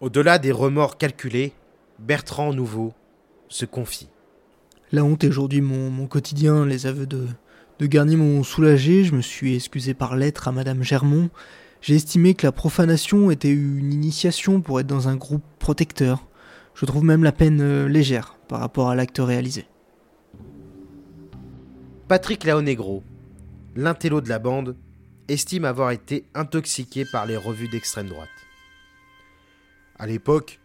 Au-delà 0.00 0.38
des 0.38 0.50
remords 0.50 0.98
calculés, 0.98 1.52
Bertrand 2.00 2.52
Nouveau 2.52 2.92
se 3.48 3.66
confie. 3.66 4.08
La 4.90 5.04
honte 5.04 5.22
est 5.22 5.28
aujourd'hui 5.28 5.60
mon, 5.60 5.90
mon 5.90 6.08
quotidien. 6.08 6.66
Les 6.66 6.86
aveux 6.86 7.06
de, 7.06 7.28
de 7.80 7.86
Garnier 7.86 8.16
m'ont 8.16 8.44
soulagé. 8.44 9.04
Je 9.04 9.14
me 9.14 9.22
suis 9.22 9.56
excusé 9.56 9.94
par 9.94 10.14
lettre 10.14 10.48
à 10.48 10.52
Madame 10.52 10.82
Germont. 10.82 11.30
J'ai 11.80 11.96
estimé 11.96 12.34
que 12.34 12.46
la 12.46 12.52
profanation 12.52 13.30
était 13.30 13.50
une 13.50 13.92
initiation 13.92 14.60
pour 14.60 14.80
être 14.80 14.86
dans 14.86 15.08
un 15.08 15.16
groupe 15.16 15.42
protecteur. 15.58 16.26
Je 16.74 16.84
trouve 16.84 17.04
même 17.04 17.24
la 17.24 17.32
peine 17.32 17.62
euh, 17.62 17.88
légère 17.88 18.36
par 18.48 18.60
rapport 18.60 18.90
à 18.90 18.94
l'acte 18.94 19.18
réalisé. 19.18 19.64
Patrick 22.06 22.44
Laonegro, 22.44 23.02
l'intello 23.74 24.20
de 24.20 24.28
la 24.28 24.38
bande, 24.38 24.76
estime 25.28 25.64
avoir 25.64 25.90
été 25.90 26.26
intoxiqué 26.34 27.06
par 27.06 27.24
les 27.24 27.36
revues 27.36 27.68
d'extrême 27.68 28.08
droite. 28.08 28.28
À 29.98 30.06
l'époque, 30.06 30.60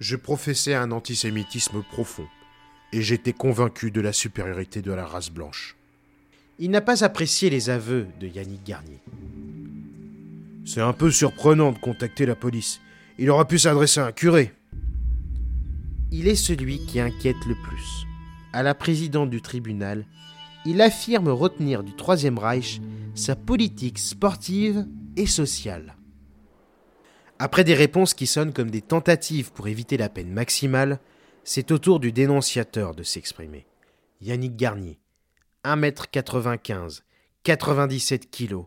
je 0.00 0.16
professais 0.16 0.74
un 0.74 0.92
antisémitisme 0.92 1.82
profond, 1.82 2.26
et 2.92 3.02
j'étais 3.02 3.32
convaincu 3.32 3.90
de 3.90 4.00
la 4.00 4.12
supériorité 4.12 4.82
de 4.82 4.92
la 4.92 5.04
race 5.04 5.30
blanche. 5.30 5.76
Il 6.58 6.70
n'a 6.70 6.80
pas 6.80 7.02
apprécié 7.02 7.50
les 7.50 7.68
aveux 7.68 8.06
de 8.20 8.28
Yannick 8.28 8.64
Garnier. 8.64 9.00
C'est 10.64 10.80
un 10.80 10.92
peu 10.92 11.10
surprenant 11.10 11.72
de 11.72 11.78
contacter 11.78 12.26
la 12.26 12.36
police. 12.36 12.80
Il 13.18 13.30
aurait 13.30 13.44
pu 13.44 13.58
s'adresser 13.58 14.00
à 14.00 14.06
un 14.06 14.12
curé. 14.12 14.52
Il 16.12 16.28
est 16.28 16.36
celui 16.36 16.78
qui 16.86 17.00
inquiète 17.00 17.44
le 17.48 17.54
plus. 17.54 18.06
À 18.52 18.62
la 18.62 18.74
présidente 18.74 19.30
du 19.30 19.42
tribunal, 19.42 20.06
il 20.64 20.80
affirme 20.80 21.28
retenir 21.28 21.82
du 21.82 21.94
Troisième 21.94 22.38
Reich 22.38 22.80
sa 23.14 23.34
politique 23.36 23.98
sportive 23.98 24.86
et 25.16 25.26
sociale. 25.26 25.96
Après 27.38 27.64
des 27.64 27.74
réponses 27.74 28.14
qui 28.14 28.26
sonnent 28.26 28.52
comme 28.52 28.70
des 28.70 28.80
tentatives 28.80 29.52
pour 29.52 29.66
éviter 29.66 29.96
la 29.96 30.08
peine 30.08 30.30
maximale, 30.30 31.00
c'est 31.42 31.72
au 31.72 31.78
tour 31.78 32.00
du 32.00 32.12
dénonciateur 32.12 32.94
de 32.94 33.02
s'exprimer. 33.02 33.66
Yannick 34.20 34.56
Garnier, 34.56 34.98
1m95, 35.64 37.00
97 37.42 38.30
kg, 38.30 38.66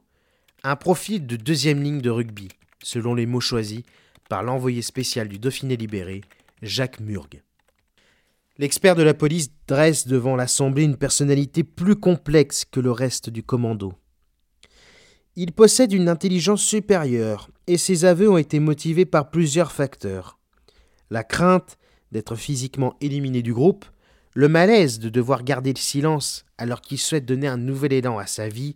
un 0.63 0.75
profil 0.75 1.27
de 1.27 1.35
deuxième 1.35 1.83
ligne 1.83 2.01
de 2.01 2.09
rugby, 2.09 2.49
selon 2.83 3.13
les 3.13 3.25
mots 3.25 3.39
choisis 3.39 3.83
par 4.29 4.43
l'envoyé 4.43 4.81
spécial 4.81 5.27
du 5.27 5.37
Dauphiné 5.37 5.77
libéré, 5.77 6.21
Jacques 6.61 6.99
Murgue. 6.99 7.43
L'expert 8.57 8.95
de 8.95 9.03
la 9.03 9.13
police 9.13 9.51
dresse 9.67 10.07
devant 10.07 10.35
l'Assemblée 10.35 10.83
une 10.83 10.97
personnalité 10.97 11.63
plus 11.63 11.95
complexe 11.95 12.65
que 12.65 12.79
le 12.79 12.91
reste 12.91 13.29
du 13.29 13.43
commando. 13.43 13.93
Il 15.35 15.53
possède 15.53 15.93
une 15.93 16.09
intelligence 16.09 16.63
supérieure 16.63 17.51
et 17.67 17.77
ses 17.77 18.05
aveux 18.05 18.27
ont 18.27 18.37
été 18.37 18.59
motivés 18.59 19.05
par 19.05 19.29
plusieurs 19.29 19.71
facteurs. 19.71 20.39
La 21.11 21.23
crainte 21.23 21.77
d'être 22.11 22.35
physiquement 22.35 22.95
éliminé 23.01 23.43
du 23.43 23.53
groupe, 23.53 23.85
le 24.37 24.49
malaise 24.49 24.99
de 24.99 25.09
devoir 25.09 25.43
garder 25.43 25.73
le 25.73 25.79
silence 25.79 26.45
alors 26.59 26.81
qu'il 26.81 26.99
souhaite 26.99 27.25
donner 27.25 27.47
un 27.47 27.57
nouvel 27.57 27.91
élan 27.91 28.19
à 28.19 28.27
sa 28.27 28.47
vie, 28.47 28.75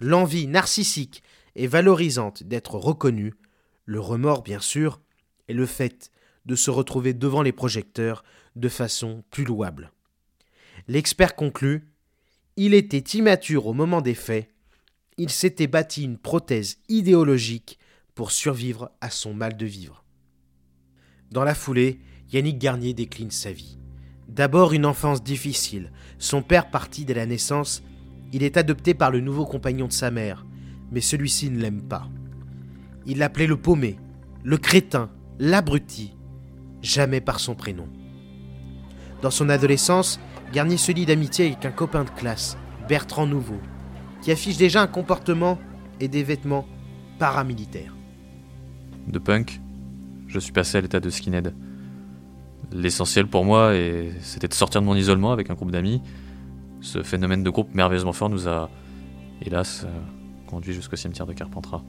l'envie 0.00 0.46
narcissique 0.46 1.22
et 1.56 1.66
valorisante 1.66 2.42
d'être 2.42 2.76
reconnu, 2.76 3.34
le 3.84 4.00
remords 4.00 4.42
bien 4.42 4.60
sûr, 4.60 5.02
et 5.46 5.52
le 5.52 5.66
fait 5.66 6.10
de 6.46 6.54
se 6.54 6.70
retrouver 6.70 7.12
devant 7.12 7.42
les 7.42 7.52
projecteurs 7.52 8.24
de 8.56 8.70
façon 8.70 9.24
plus 9.30 9.44
louable. 9.44 9.92
L'expert 10.86 11.36
conclut 11.36 11.92
Il 12.56 12.72
était 12.72 13.18
immature 13.18 13.66
au 13.66 13.74
moment 13.74 14.00
des 14.00 14.14
faits, 14.14 14.48
il 15.18 15.28
s'était 15.28 15.66
bâti 15.66 16.04
une 16.04 16.16
prothèse 16.16 16.78
idéologique 16.88 17.78
pour 18.14 18.30
survivre 18.30 18.90
à 19.02 19.10
son 19.10 19.34
mal 19.34 19.54
de 19.54 19.66
vivre. 19.66 20.02
Dans 21.30 21.44
la 21.44 21.54
foulée, 21.54 22.00
Yannick 22.32 22.58
Garnier 22.58 22.94
décline 22.94 23.30
sa 23.30 23.52
vie. 23.52 23.77
D'abord 24.28 24.72
une 24.72 24.86
enfance 24.86 25.22
difficile. 25.22 25.90
Son 26.18 26.42
père 26.42 26.70
parti 26.70 27.04
dès 27.04 27.14
la 27.14 27.26
naissance, 27.26 27.82
il 28.32 28.42
est 28.42 28.56
adopté 28.56 28.94
par 28.94 29.10
le 29.10 29.20
nouveau 29.20 29.46
compagnon 29.46 29.86
de 29.86 29.92
sa 29.92 30.10
mère, 30.10 30.46
mais 30.92 31.00
celui-ci 31.00 31.50
ne 31.50 31.58
l'aime 31.58 31.82
pas. 31.82 32.08
Il 33.06 33.18
l'appelait 33.18 33.46
le 33.46 33.56
paumé, 33.56 33.98
le 34.44 34.58
crétin, 34.58 35.10
l'abruti, 35.38 36.14
jamais 36.82 37.20
par 37.20 37.40
son 37.40 37.54
prénom. 37.54 37.88
Dans 39.22 39.30
son 39.30 39.48
adolescence, 39.48 40.20
Garnier 40.52 40.76
se 40.76 40.92
lie 40.92 41.06
d'amitié 41.06 41.46
avec 41.46 41.64
un 41.64 41.70
copain 41.70 42.04
de 42.04 42.10
classe, 42.10 42.56
Bertrand 42.88 43.26
Nouveau, 43.26 43.60
qui 44.22 44.30
affiche 44.30 44.56
déjà 44.56 44.82
un 44.82 44.86
comportement 44.86 45.58
et 46.00 46.08
des 46.08 46.22
vêtements 46.22 46.66
paramilitaires. 47.18 47.96
De 49.06 49.18
punk, 49.18 49.60
je 50.26 50.38
suis 50.38 50.52
passé 50.52 50.78
à 50.78 50.80
l'état 50.82 51.00
de 51.00 51.10
skinhead. 51.10 51.54
L'essentiel 52.72 53.26
pour 53.26 53.44
moi, 53.44 53.72
c'était 54.20 54.48
de 54.48 54.54
sortir 54.54 54.80
de 54.80 54.86
mon 54.86 54.94
isolement 54.94 55.32
avec 55.32 55.50
un 55.50 55.54
groupe 55.54 55.70
d'amis. 55.70 56.02
Ce 56.80 57.02
phénomène 57.02 57.42
de 57.42 57.50
groupe 57.50 57.74
merveilleusement 57.74 58.12
fort 58.12 58.28
nous 58.28 58.46
a, 58.46 58.70
hélas, 59.42 59.84
euh, 59.84 59.90
conduit 60.46 60.72
jusqu'au 60.72 60.96
cimetière 60.96 61.26
de 61.26 61.32
Carpentras. 61.32 61.82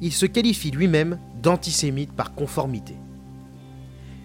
Il 0.00 0.12
se 0.12 0.26
qualifie 0.26 0.70
lui-même 0.70 1.18
d'antisémite 1.40 2.12
par 2.12 2.34
conformité. 2.34 2.94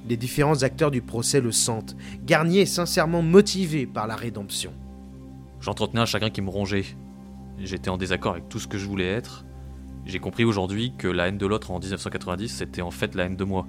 Les 0.08 0.18
différents 0.18 0.64
acteurs 0.64 0.90
du 0.90 1.02
procès 1.02 1.42
le 1.42 1.52
sentent. 1.52 1.96
Garnier 2.26 2.62
est 2.62 2.66
sincèrement 2.66 3.22
motivé 3.22 3.86
par 3.86 4.08
la 4.08 4.16
rédemption. 4.16 4.74
J'entretenais 5.62 6.02
un 6.02 6.06
chagrin 6.06 6.30
qui 6.32 6.42
me 6.42 6.50
rongeait. 6.50 6.86
J'étais 7.60 7.90
en 7.90 7.98
désaccord 7.98 8.32
avec 8.32 8.50
tout 8.50 8.60
ce 8.60 8.68
que 8.68 8.78
je 8.78 8.88
voulais 8.88 9.08
être. 9.08 9.46
J'ai 10.06 10.20
compris 10.20 10.46
aujourd'hui 10.46 10.94
que 10.98 11.08
la 11.08 11.28
haine 11.28 11.38
de 11.38 11.46
l'autre 11.46 11.72
en 11.72 11.80
1990, 11.80 12.48
c'était 12.48 12.82
en 12.82 12.90
fait 12.90 13.14
la 13.14 13.26
haine 13.26 13.36
de 13.36 13.44
moi. 13.44 13.68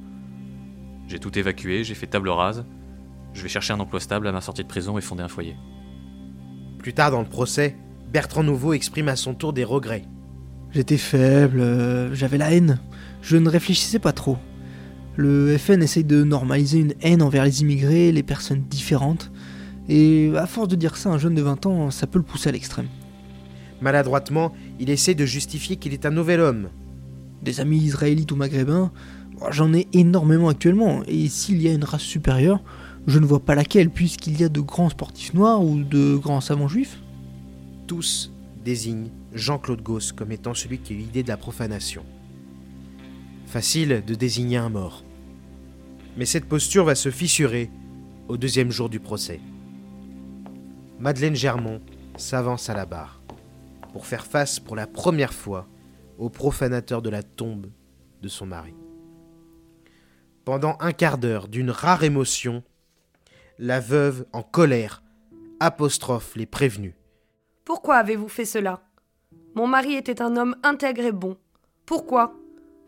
J'ai 1.11 1.19
tout 1.19 1.37
évacué, 1.37 1.83
j'ai 1.83 1.97
fait 1.97 2.07
table 2.07 2.29
rase. 2.29 2.65
Je 3.35 3.43
vais 3.43 3.49
chercher 3.49 3.73
un 3.73 3.81
emploi 3.81 3.99
stable 3.99 4.29
à 4.29 4.33
ma 4.33 4.41
sortie 4.41 4.63
de 4.63 4.69
prison 4.69 4.97
et 4.97 5.01
fonder 5.01 5.25
un 5.25 5.29
foyer. 5.29 5.57
Plus 6.79 6.93
tard 6.93 7.11
dans 7.11 7.19
le 7.19 7.27
procès, 7.27 7.77
Bertrand 8.13 8.45
Nouveau 8.45 8.75
exprime 8.75 9.09
à 9.09 9.17
son 9.17 9.35
tour 9.35 9.53
des 9.53 9.65
regrets. 9.65 10.05
J'étais 10.71 10.99
faible, 10.99 11.59
euh, 11.59 12.15
j'avais 12.15 12.39
la 12.39 12.53
haine. 12.53 12.79
Je 13.23 13.37
ne 13.37 13.49
réfléchissais 13.49 13.99
pas 13.99 14.13
trop. 14.13 14.39
Le 15.17 15.59
FN 15.59 15.83
essaye 15.83 16.05
de 16.05 16.23
normaliser 16.23 16.79
une 16.79 16.95
haine 17.01 17.23
envers 17.23 17.45
les 17.45 17.61
immigrés, 17.63 18.13
les 18.13 18.23
personnes 18.23 18.63
différentes. 18.63 19.33
Et 19.89 20.31
à 20.37 20.47
force 20.47 20.69
de 20.69 20.77
dire 20.77 20.97
ça, 20.97 21.09
un 21.09 21.19
jeune 21.19 21.35
de 21.35 21.43
20 21.43 21.67
ans, 21.67 21.91
ça 21.91 22.07
peut 22.07 22.21
le 22.21 22.25
pousser 22.25 22.51
à 22.51 22.53
l'extrême. 22.53 22.87
Maladroitement, 23.81 24.53
il 24.79 24.91
essaie 24.91 25.15
de 25.15 25.27
justifier 25.27 25.75
qu'il 25.75 25.93
est 25.93 26.07
un 26.07 26.11
nouvel 26.11 26.39
homme. 26.39 26.69
Des 27.43 27.59
amis 27.59 27.79
israélites 27.79 28.31
ou 28.31 28.37
maghrébins, 28.37 28.93
j'en 29.51 29.73
ai 29.73 29.89
énormément 29.93 30.49
actuellement. 30.49 31.03
Et 31.07 31.29
s'il 31.29 31.63
y 31.63 31.69
a 31.69 31.73
une 31.73 31.85
race 31.85 32.03
supérieure, 32.03 32.61
je 33.07 33.19
ne 33.19 33.27
vois 33.27 33.41
pas 33.41 33.55
laquelle, 33.55 33.91
puisqu'il 33.91 34.41
y 34.41 34.45
a 34.45 34.49
de 34.49 34.61
grands 34.61 34.91
sportifs 34.91 35.35
noirs 35.35 35.65
ou 35.65 35.83
de 35.83 36.17
grands 36.17 36.41
savants 36.41 36.69
juifs. 36.69 37.01
Tous 37.87 38.33
désignent 38.65 39.11
Jean-Claude 39.33 39.83
Gauss 39.83 40.13
comme 40.13 40.33
étant 40.33 40.55
celui 40.55 40.79
qui 40.79 40.93
a 40.93 40.97
eu 40.97 41.01
l'idée 41.01 41.23
de 41.23 41.29
la 41.29 41.37
profanation. 41.37 42.05
Facile 43.47 44.03
de 44.07 44.15
désigner 44.15 44.59
un 44.59 44.69
mort. 44.69 45.05
Mais 46.17 46.27
cette 46.27 46.45
posture 46.45 46.85
va 46.85 46.95
se 46.95 47.11
fissurer 47.11 47.71
au 48.29 48.37
deuxième 48.37 48.71
jour 48.71 48.89
du 48.89 49.01
procès. 49.01 49.41
Madeleine 51.01 51.35
Germont 51.35 51.81
s'avance 52.17 52.69
à 52.69 52.75
la 52.75 52.87
barre 52.87 53.23
pour 53.93 54.07
faire 54.07 54.27
face 54.27 54.61
pour 54.61 54.77
la 54.77 54.87
première 54.87 55.33
fois 55.33 55.67
au 56.19 56.29
profanateur 56.29 57.03
de 57.03 57.11
la 57.11 57.23
tombe 57.23 57.67
de 58.23 58.29
son 58.29 58.47
mari. 58.47 58.75
Pendant 60.51 60.77
un 60.81 60.91
quart 60.91 61.17
d'heure 61.17 61.47
d'une 61.47 61.71
rare 61.71 62.03
émotion, 62.03 62.65
la 63.61 63.79
veuve, 63.79 64.27
en 64.33 64.43
colère, 64.43 65.01
apostrophe 65.61 66.35
les 66.35 66.45
prévenus. 66.45 66.95
Pourquoi 67.65 67.99
avez-vous 67.99 68.27
fait 68.27 68.45
cela? 68.45 68.83
Mon 69.55 69.69
mari 69.69 69.95
était 69.95 70.21
un 70.21 70.37
homme 70.37 70.57
intègre 70.65 71.05
et 71.05 71.13
bon. 71.13 71.37
Pourquoi? 71.87 72.35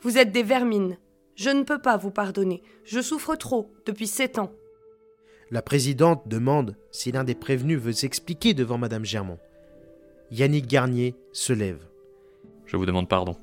Vous 0.01 0.18
êtes 0.18 0.33
des 0.33 0.42
vermines. 0.42 0.98
Je 1.37 1.51
ne 1.51 1.62
peux 1.62 1.79
pas 1.79 1.96
vous 1.96 2.11
pardonner. 2.11 2.64
Je 2.83 3.01
souffre 3.01 3.37
trop 3.37 3.72
depuis 3.87 4.09
sept 4.09 4.40
ans. 4.40 4.51
La 5.53 5.62
présidente 5.62 6.27
demande 6.27 6.77
si 6.90 7.12
l'un 7.12 7.22
des 7.22 7.37
prévenus 7.37 7.79
veut 7.79 7.92
s'expliquer 7.92 8.55
devant 8.55 8.77
Madame 8.77 9.05
Germont. 9.05 9.38
Yannick 10.33 10.66
Garnier 10.66 11.14
se 11.33 11.53
lève. 11.53 11.87
je 12.66 12.77
vous 12.77 12.87
demande 12.87 13.09
pardon. 13.09 13.37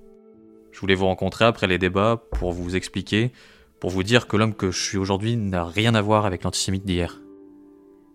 Je 0.73 0.81
voulais 0.81 0.95
vous 0.95 1.05
rencontrer 1.05 1.45
après 1.45 1.67
les 1.67 1.77
débats 1.77 2.21
pour 2.31 2.51
vous 2.51 2.75
expliquer, 2.75 3.31
pour 3.79 3.89
vous 3.89 4.03
dire 4.03 4.27
que 4.27 4.37
l'homme 4.37 4.53
que 4.53 4.71
je 4.71 4.81
suis 4.81 4.97
aujourd'hui 4.97 5.37
n'a 5.37 5.63
rien 5.63 5.95
à 5.95 6.01
voir 6.01 6.25
avec 6.25 6.43
l'antisémite 6.43 6.85
d'hier. 6.85 7.21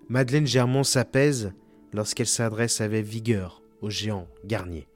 Madeleine 0.08 0.46
Germont 0.46 0.84
s'apaise 0.84 1.52
lorsqu'elle 1.92 2.26
s'adresse 2.26 2.80
avec 2.80 3.04
vigueur 3.04 3.62
au 3.80 3.90
géant 3.90 4.26
Garnier. 4.44 4.86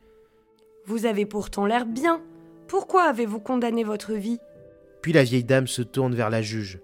Vous 0.85 1.07
avez 1.07 1.26
pourtant 1.26 1.66
l'air 1.66 1.87
bien. 1.87 2.22
Pourquoi 2.66 3.04
avez-vous 3.04 3.40
condamné 3.40 3.85
votre 3.85 4.12
vie? 4.12 4.38
Puis 5.02 5.12
la 5.12 5.24
vieille 5.24 5.44
dame 5.44 5.66
se 5.66 5.83
tourne 5.83 6.14
vers 6.14 6.31
la 6.31 6.42
juge. 6.42 6.81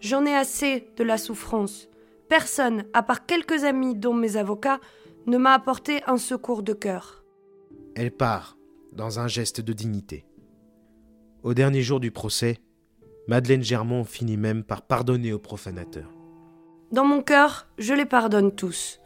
J'en 0.00 0.26
ai 0.26 0.34
assez 0.34 0.88
de 0.96 1.04
la 1.04 1.16
souffrance. 1.16 1.88
Personne, 2.28 2.84
à 2.92 3.02
part 3.02 3.24
quelques 3.24 3.64
amis 3.64 3.94
dont 3.94 4.14
mes 4.14 4.36
avocats, 4.36 4.80
ne 5.26 5.38
m'a 5.38 5.54
apporté 5.54 6.00
un 6.06 6.18
secours 6.18 6.62
de 6.62 6.72
cœur. 6.72 7.24
Elle 7.94 8.10
part, 8.10 8.56
dans 8.92 9.20
un 9.20 9.28
geste 9.28 9.60
de 9.60 9.72
dignité. 9.72 10.26
Au 11.42 11.54
dernier 11.54 11.82
jour 11.82 12.00
du 12.00 12.10
procès, 12.10 12.58
Madeleine 13.28 13.62
Germont 13.62 14.04
finit 14.04 14.36
même 14.36 14.62
par 14.62 14.82
pardonner 14.82 15.32
aux 15.32 15.38
profanateurs. 15.38 16.12
Dans 16.92 17.04
mon 17.04 17.22
cœur, 17.22 17.66
je 17.78 17.92
les 17.92 18.06
pardonne 18.06 18.52
tous. 18.54 19.00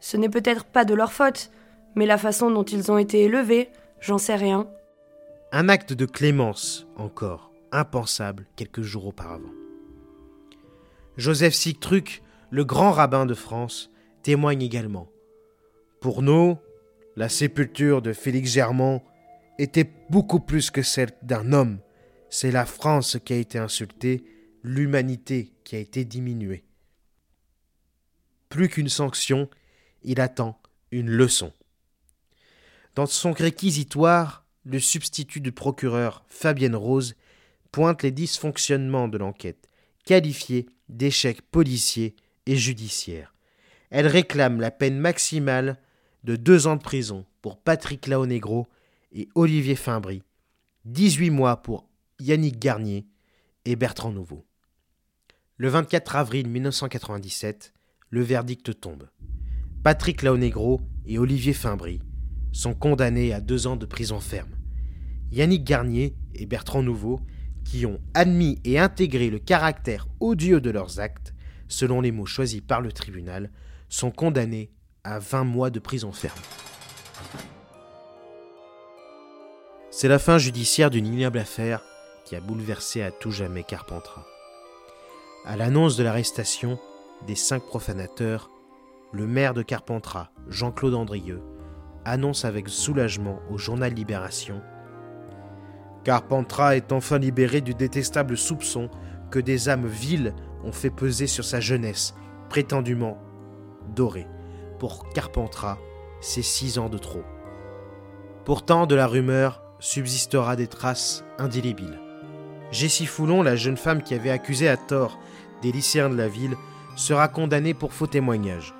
Ce 0.00 0.16
n'est 0.16 0.30
peut-être 0.30 0.64
pas 0.64 0.84
de 0.84 0.94
leur 0.94 1.12
faute, 1.12 1.50
mais 1.94 2.06
la 2.06 2.18
façon 2.18 2.50
dont 2.50 2.64
ils 2.64 2.90
ont 2.90 2.98
été 2.98 3.22
élevés, 3.22 3.68
j'en 4.00 4.18
sais 4.18 4.34
rien. 4.34 4.66
Un 5.52 5.68
acte 5.68 5.92
de 5.92 6.06
clémence, 6.06 6.86
encore, 6.96 7.52
impensable 7.70 8.46
quelques 8.56 8.80
jours 8.80 9.06
auparavant. 9.06 9.52
Joseph 11.18 11.52
Sictruc, 11.52 12.22
le 12.50 12.64
grand 12.64 12.90
rabbin 12.90 13.26
de 13.26 13.34
France, 13.34 13.90
témoigne 14.22 14.62
également. 14.62 15.08
Pour 16.00 16.22
nous, 16.22 16.56
la 17.16 17.28
sépulture 17.28 18.00
de 18.00 18.14
Félix 18.14 18.52
Germain 18.52 19.02
était 19.58 19.90
beaucoup 20.08 20.40
plus 20.40 20.70
que 20.70 20.82
celle 20.82 21.10
d'un 21.22 21.52
homme. 21.52 21.78
C'est 22.34 22.50
la 22.50 22.64
France 22.64 23.18
qui 23.22 23.34
a 23.34 23.36
été 23.36 23.58
insultée, 23.58 24.24
l'humanité 24.62 25.52
qui 25.64 25.76
a 25.76 25.78
été 25.78 26.06
diminuée. 26.06 26.64
Plus 28.48 28.70
qu'une 28.70 28.88
sanction, 28.88 29.50
il 30.02 30.18
attend 30.18 30.58
une 30.92 31.10
leçon. 31.10 31.52
Dans 32.94 33.04
son 33.04 33.32
réquisitoire, 33.32 34.46
le 34.64 34.80
substitut 34.80 35.42
du 35.42 35.52
procureur 35.52 36.24
Fabienne 36.26 36.74
Rose 36.74 37.16
pointe 37.70 38.02
les 38.02 38.10
dysfonctionnements 38.10 39.08
de 39.08 39.18
l'enquête, 39.18 39.68
qualifiée 40.06 40.64
d'échec 40.88 41.42
policier 41.42 42.16
et 42.46 42.56
judiciaire. 42.56 43.34
Elle 43.90 44.06
réclame 44.06 44.58
la 44.58 44.70
peine 44.70 44.98
maximale 44.98 45.78
de 46.24 46.36
deux 46.36 46.66
ans 46.66 46.76
de 46.76 46.82
prison 46.82 47.26
pour 47.42 47.58
Patrick 47.58 48.06
Laonegro 48.06 48.68
et 49.12 49.28
Olivier 49.34 49.76
Fimbry, 49.76 50.22
18 50.86 51.28
mois 51.28 51.60
pour 51.60 51.91
Yannick 52.22 52.60
Garnier 52.60 53.04
et 53.64 53.74
Bertrand 53.74 54.12
Nouveau. 54.12 54.46
Le 55.56 55.68
24 55.68 56.14
avril 56.14 56.48
1997, 56.48 57.74
le 58.10 58.22
verdict 58.22 58.78
tombe. 58.80 59.08
Patrick 59.82 60.22
Laonegro 60.22 60.80
et 61.04 61.18
Olivier 61.18 61.52
Fimbry 61.52 62.00
sont 62.52 62.74
condamnés 62.74 63.32
à 63.32 63.40
deux 63.40 63.66
ans 63.66 63.74
de 63.74 63.86
prison 63.86 64.20
ferme. 64.20 64.54
Yannick 65.32 65.64
Garnier 65.64 66.14
et 66.36 66.46
Bertrand 66.46 66.84
Nouveau, 66.84 67.20
qui 67.64 67.86
ont 67.86 68.00
admis 68.14 68.60
et 68.64 68.78
intégré 68.78 69.28
le 69.28 69.40
caractère 69.40 70.06
odieux 70.20 70.60
de 70.60 70.70
leurs 70.70 71.00
actes, 71.00 71.34
selon 71.66 72.00
les 72.00 72.12
mots 72.12 72.26
choisis 72.26 72.60
par 72.60 72.80
le 72.80 72.92
tribunal, 72.92 73.50
sont 73.88 74.12
condamnés 74.12 74.70
à 75.02 75.18
20 75.18 75.42
mois 75.42 75.70
de 75.70 75.80
prison 75.80 76.12
ferme. 76.12 76.38
C'est 79.90 80.08
la 80.08 80.20
fin 80.20 80.38
judiciaire 80.38 80.90
d'une 80.90 81.06
ignoble 81.06 81.38
affaire 81.38 81.82
a 82.36 82.40
bouleversé 82.40 83.02
à 83.02 83.10
tout 83.10 83.30
jamais 83.30 83.62
Carpentras. 83.62 84.26
À 85.44 85.56
l'annonce 85.56 85.96
de 85.96 86.04
l'arrestation 86.04 86.78
des 87.26 87.34
cinq 87.34 87.62
profanateurs, 87.62 88.50
le 89.12 89.26
maire 89.26 89.54
de 89.54 89.62
Carpentras, 89.62 90.30
Jean-Claude 90.48 90.94
Andrieux, 90.94 91.42
annonce 92.04 92.44
avec 92.44 92.68
soulagement 92.68 93.40
au 93.50 93.58
journal 93.58 93.92
Libération 93.92 94.62
Carpentras 96.04 96.74
est 96.74 96.92
enfin 96.92 97.18
libéré 97.18 97.60
du 97.60 97.74
détestable 97.74 98.36
soupçon 98.36 98.90
que 99.30 99.38
des 99.38 99.68
âmes 99.68 99.86
viles 99.86 100.34
ont 100.64 100.72
fait 100.72 100.90
peser 100.90 101.26
sur 101.26 101.44
sa 101.44 101.60
jeunesse, 101.60 102.14
prétendument 102.48 103.18
dorée. 103.94 104.26
Pour 104.80 105.08
Carpentras, 105.10 105.78
c'est 106.20 106.42
six 106.42 106.78
ans 106.78 106.88
de 106.88 106.98
trop. 106.98 107.22
Pourtant, 108.44 108.86
de 108.86 108.96
la 108.96 109.06
rumeur 109.06 109.62
subsistera 109.78 110.56
des 110.56 110.66
traces 110.66 111.24
indélébiles. 111.38 112.00
Jessie 112.72 113.04
Foulon, 113.04 113.42
la 113.42 113.54
jeune 113.54 113.76
femme 113.76 114.02
qui 114.02 114.14
avait 114.14 114.30
accusé 114.30 114.66
à 114.66 114.78
tort 114.78 115.18
des 115.60 115.70
lycéens 115.70 116.08
de 116.08 116.16
la 116.16 116.26
ville, 116.26 116.56
sera 116.96 117.28
condamnée 117.28 117.74
pour 117.74 117.92
faux 117.92 118.06
témoignage. 118.06 118.74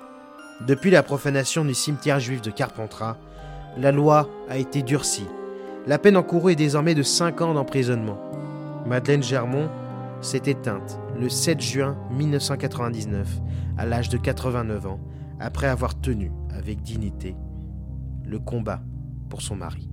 Depuis 0.67 0.89
la 0.89 1.03
profanation 1.03 1.63
du 1.63 1.75
cimetière 1.75 2.19
juif 2.19 2.41
de 2.41 2.49
Carpentras, 2.49 3.17
la 3.77 3.91
loi 3.91 4.29
a 4.49 4.57
été 4.57 4.81
durcie. 4.81 5.27
La 5.85 5.99
peine 5.99 6.17
encourue 6.17 6.53
est 6.53 6.55
désormais 6.55 6.95
de 6.95 7.03
5 7.03 7.41
ans 7.41 7.53
d'emprisonnement. 7.53 8.19
Madeleine 8.87 9.23
Germont 9.23 9.69
s'est 10.21 10.43
éteinte 10.45 10.99
le 11.19 11.29
7 11.29 11.61
juin 11.61 11.97
1999, 12.11 13.27
à 13.77 13.85
l'âge 13.85 14.09
de 14.09 14.17
89 14.17 14.87
ans, 14.87 14.99
après 15.39 15.67
avoir 15.67 15.99
tenu 15.99 16.31
avec 16.49 16.81
dignité 16.81 17.35
le 18.25 18.39
combat 18.39 18.81
pour 19.29 19.41
son 19.41 19.55
mari. 19.55 19.92